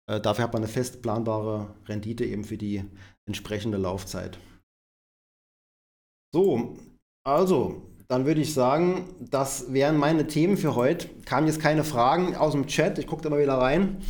äh, 0.06 0.20
dafür 0.20 0.44
hat 0.44 0.52
man 0.52 0.62
eine 0.62 0.70
fest 0.70 1.02
planbare 1.02 1.74
Rendite 1.88 2.24
eben 2.24 2.44
für 2.44 2.56
die 2.56 2.84
entsprechende 3.26 3.76
Laufzeit. 3.76 4.38
So, 6.32 6.76
also, 7.26 7.90
dann 8.06 8.24
würde 8.24 8.40
ich 8.40 8.54
sagen, 8.54 9.12
das 9.18 9.72
wären 9.72 9.96
meine 9.96 10.28
Themen 10.28 10.56
für 10.56 10.76
heute. 10.76 11.08
Kamen 11.24 11.48
jetzt 11.48 11.58
keine 11.58 11.82
Fragen 11.82 12.36
aus 12.36 12.52
dem 12.52 12.68
Chat, 12.68 13.00
ich 13.00 13.08
gucke 13.08 13.22
da 13.22 13.30
mal 13.30 13.42
wieder 13.42 13.58
rein, 13.58 14.00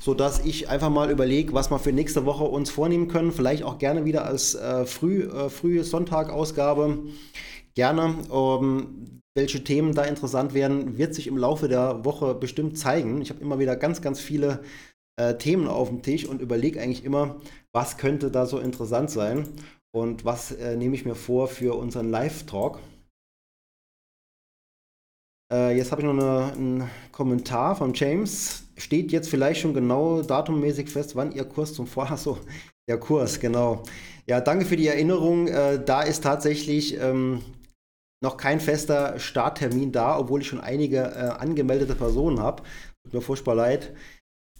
sodass 0.00 0.44
ich 0.44 0.68
einfach 0.68 0.90
mal 0.90 1.10
überlege, 1.10 1.52
was 1.52 1.70
wir 1.70 1.78
für 1.78 1.92
nächste 1.92 2.24
Woche 2.24 2.44
uns 2.44 2.70
vornehmen 2.70 3.06
können. 3.06 3.30
Vielleicht 3.30 3.62
auch 3.62 3.78
gerne 3.78 4.04
wieder 4.04 4.24
als 4.24 4.54
äh, 4.54 4.86
früh, 4.86 5.24
äh, 5.24 5.50
frühe 5.50 5.84
Sonntag-Ausgabe. 5.84 6.98
Gerne. 7.74 8.16
Ähm, 8.32 9.20
welche 9.36 9.62
Themen 9.62 9.94
da 9.94 10.04
interessant 10.04 10.54
werden, 10.54 10.98
wird 10.98 11.14
sich 11.14 11.28
im 11.28 11.36
Laufe 11.36 11.68
der 11.68 12.04
Woche 12.04 12.34
bestimmt 12.34 12.76
zeigen. 12.78 13.20
Ich 13.20 13.30
habe 13.30 13.40
immer 13.40 13.60
wieder 13.60 13.76
ganz, 13.76 14.02
ganz 14.02 14.20
viele 14.20 14.64
äh, 15.16 15.34
Themen 15.36 15.68
auf 15.68 15.88
dem 15.88 16.02
Tisch 16.02 16.26
und 16.26 16.40
überlege 16.40 16.80
eigentlich 16.80 17.04
immer, 17.04 17.36
was 17.72 17.96
könnte 17.96 18.30
da 18.30 18.46
so 18.46 18.58
interessant 18.58 19.10
sein 19.10 19.46
und 19.92 20.24
was 20.24 20.50
äh, 20.52 20.76
nehme 20.76 20.94
ich 20.94 21.04
mir 21.04 21.14
vor 21.14 21.46
für 21.46 21.76
unseren 21.76 22.10
Live-Talk. 22.10 22.80
Äh, 25.52 25.76
jetzt 25.76 25.90
habe 25.90 26.02
ich 26.02 26.06
noch 26.06 26.14
eine, 26.14 26.52
einen 26.52 26.90
Kommentar 27.12 27.76
von 27.76 27.92
James. 27.94 28.64
Steht 28.76 29.12
jetzt 29.12 29.28
vielleicht 29.28 29.60
schon 29.60 29.74
genau 29.74 30.22
datummäßig 30.22 30.88
fest, 30.88 31.16
wann 31.16 31.32
Ihr 31.32 31.44
Kurs 31.44 31.74
zum 31.74 31.86
Vorher 31.86 32.16
so 32.18 32.38
der 32.88 32.98
Kurs, 32.98 33.40
genau. 33.40 33.82
Ja, 34.26 34.40
danke 34.40 34.64
für 34.64 34.76
die 34.76 34.86
Erinnerung. 34.86 35.48
Äh, 35.48 35.84
da 35.84 36.02
ist 36.02 36.22
tatsächlich 36.22 36.98
ähm, 37.00 37.42
noch 38.22 38.36
kein 38.36 38.60
fester 38.60 39.18
Starttermin 39.18 39.92
da, 39.92 40.18
obwohl 40.18 40.40
ich 40.40 40.46
schon 40.46 40.60
einige 40.60 40.98
äh, 40.98 41.30
angemeldete 41.38 41.94
Personen 41.94 42.40
habe. 42.40 42.62
Tut 43.04 43.14
mir 43.14 43.20
furchtbar 43.20 43.54
leid. 43.54 43.94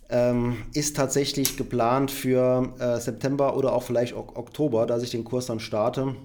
Ähm, 0.09 0.65
ist 0.75 0.97
tatsächlich 0.97 1.57
geplant 1.57 2.11
für 2.11 2.75
äh, 2.81 2.99
September 2.99 3.57
oder 3.57 3.73
auch 3.73 3.85
vielleicht 3.85 4.15
ok 4.15 4.37
Oktober, 4.37 4.87
dass 4.87 5.05
ich 5.05 5.11
den 5.11 5.25
Kurs 5.25 5.47
dann 5.47 5.61
starte. 5.61 6.17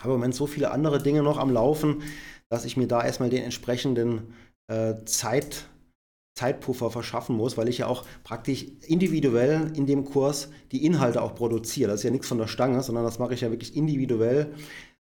Habe 0.00 0.14
im 0.14 0.20
Moment 0.20 0.34
so 0.34 0.46
viele 0.46 0.70
andere 0.70 1.02
Dinge 1.02 1.22
noch 1.22 1.38
am 1.38 1.50
Laufen, 1.50 2.02
dass 2.50 2.64
ich 2.64 2.76
mir 2.76 2.86
da 2.86 3.04
erstmal 3.04 3.30
den 3.30 3.44
entsprechenden 3.44 4.34
äh, 4.68 4.94
Zeit, 5.04 5.68
Zeitpuffer 6.38 6.90
verschaffen 6.90 7.36
muss, 7.36 7.56
weil 7.56 7.68
ich 7.68 7.78
ja 7.78 7.86
auch 7.86 8.04
praktisch 8.24 8.66
individuell 8.86 9.72
in 9.74 9.86
dem 9.86 10.04
Kurs 10.04 10.48
die 10.72 10.84
Inhalte 10.84 11.22
auch 11.22 11.34
produziere. 11.34 11.90
Das 11.90 12.00
ist 12.00 12.04
ja 12.04 12.10
nichts 12.10 12.28
von 12.28 12.38
der 12.38 12.46
Stange, 12.46 12.82
sondern 12.82 13.04
das 13.04 13.18
mache 13.18 13.34
ich 13.34 13.40
ja 13.40 13.50
wirklich 13.50 13.76
individuell 13.76 14.54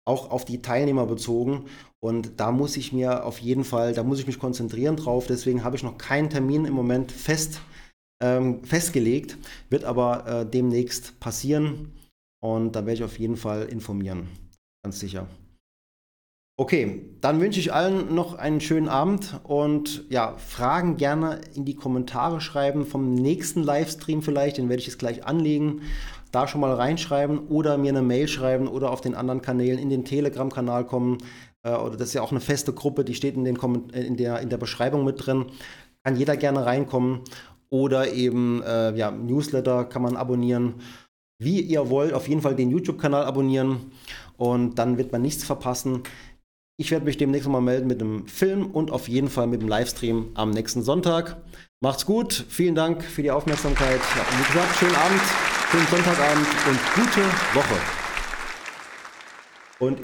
auch 0.05 0.31
auf 0.31 0.43
die 0.43 0.61
Teilnehmer 0.61 1.05
bezogen. 1.05 1.65
Und 1.99 2.39
da 2.39 2.51
muss 2.51 2.77
ich 2.77 2.91
mir 2.93 3.25
auf 3.25 3.39
jeden 3.39 3.63
Fall, 3.63 3.93
da 3.93 4.03
muss 4.03 4.19
ich 4.19 4.27
mich 4.27 4.39
konzentrieren 4.39 4.95
drauf. 4.95 5.27
Deswegen 5.27 5.63
habe 5.63 5.75
ich 5.75 5.83
noch 5.83 5.97
keinen 5.97 6.29
Termin 6.29 6.65
im 6.65 6.73
Moment 6.73 7.11
fest, 7.11 7.61
ähm, 8.21 8.63
festgelegt, 8.63 9.37
wird 9.69 9.83
aber 9.83 10.25
äh, 10.27 10.45
demnächst 10.49 11.19
passieren. 11.19 11.93
Und 12.41 12.75
da 12.75 12.85
werde 12.85 12.93
ich 12.93 13.03
auf 13.03 13.19
jeden 13.19 13.37
Fall 13.37 13.67
informieren. 13.67 14.29
Ganz 14.83 14.99
sicher. 14.99 15.27
Okay, 16.59 17.05
dann 17.21 17.39
wünsche 17.39 17.61
ich 17.61 17.71
allen 17.71 18.13
noch 18.13 18.33
einen 18.33 18.59
schönen 18.59 18.89
Abend 18.89 19.39
und 19.43 20.03
ja, 20.09 20.35
Fragen 20.35 20.97
gerne 20.97 21.39
in 21.55 21.63
die 21.63 21.75
Kommentare 21.75 22.41
schreiben 22.41 22.85
vom 22.85 23.15
nächsten 23.15 23.63
Livestream 23.63 24.21
vielleicht, 24.21 24.57
den 24.57 24.67
werde 24.67 24.81
ich 24.81 24.87
jetzt 24.87 24.99
gleich 24.99 25.25
anlegen 25.25 25.83
da 26.31 26.47
schon 26.47 26.61
mal 26.61 26.73
reinschreiben 26.73 27.47
oder 27.47 27.77
mir 27.77 27.89
eine 27.89 28.01
Mail 28.01 28.27
schreiben 28.27 28.67
oder 28.67 28.91
auf 28.91 29.01
den 29.01 29.15
anderen 29.15 29.41
Kanälen 29.41 29.79
in 29.79 29.89
den 29.89 30.05
Telegram-Kanal 30.05 30.85
kommen. 30.85 31.19
Äh, 31.63 31.71
oder 31.71 31.97
das 31.97 32.09
ist 32.09 32.13
ja 32.13 32.21
auch 32.21 32.31
eine 32.31 32.41
feste 32.41 32.73
Gruppe, 32.73 33.03
die 33.03 33.15
steht 33.15 33.35
in, 33.35 33.45
den 33.45 33.57
äh, 33.93 34.01
in, 34.01 34.17
der, 34.17 34.39
in 34.39 34.49
der 34.49 34.57
Beschreibung 34.57 35.03
mit 35.05 35.25
drin. 35.25 35.45
Kann 36.03 36.15
jeder 36.15 36.37
gerne 36.37 36.65
reinkommen. 36.65 37.21
Oder 37.69 38.11
eben 38.13 38.63
äh, 38.63 38.95
ja, 38.95 39.11
Newsletter 39.11 39.85
kann 39.85 40.01
man 40.01 40.15
abonnieren. 40.15 40.75
Wie 41.41 41.61
ihr 41.61 41.89
wollt, 41.89 42.13
auf 42.13 42.27
jeden 42.27 42.41
Fall 42.41 42.55
den 42.55 42.69
YouTube-Kanal 42.69 43.23
abonnieren 43.23 43.91
und 44.37 44.79
dann 44.79 44.97
wird 44.97 45.11
man 45.11 45.21
nichts 45.21 45.43
verpassen. 45.43 46.03
Ich 46.81 46.91
werde 46.91 47.03
mich 47.03 47.17
demnächst 47.17 47.45
mal 47.49 47.59
melden 47.59 47.87
mit 47.87 48.01
einem 48.01 48.25
Film 48.25 48.67
und 48.67 48.89
auf 48.89 49.09
jeden 49.09 49.29
Fall 49.29 49.47
mit 49.47 49.61
dem 49.61 49.67
Livestream 49.67 50.29
am 50.35 50.51
nächsten 50.51 50.81
Sonntag. 50.81 51.35
Macht's 51.81 52.05
gut, 52.05 52.45
vielen 52.47 52.73
Dank 52.73 53.03
für 53.03 53.21
die 53.21 53.31
Aufmerksamkeit. 53.31 53.99
Wie 53.99 54.53
gesagt, 54.53 54.77
schönen 54.77 54.95
Abend 54.95 55.21
schönen 55.71 55.87
Sonntagabend 55.87 56.47
und 56.67 56.79
gute 56.95 57.21
Woche. 57.53 57.79
Und 59.79 59.97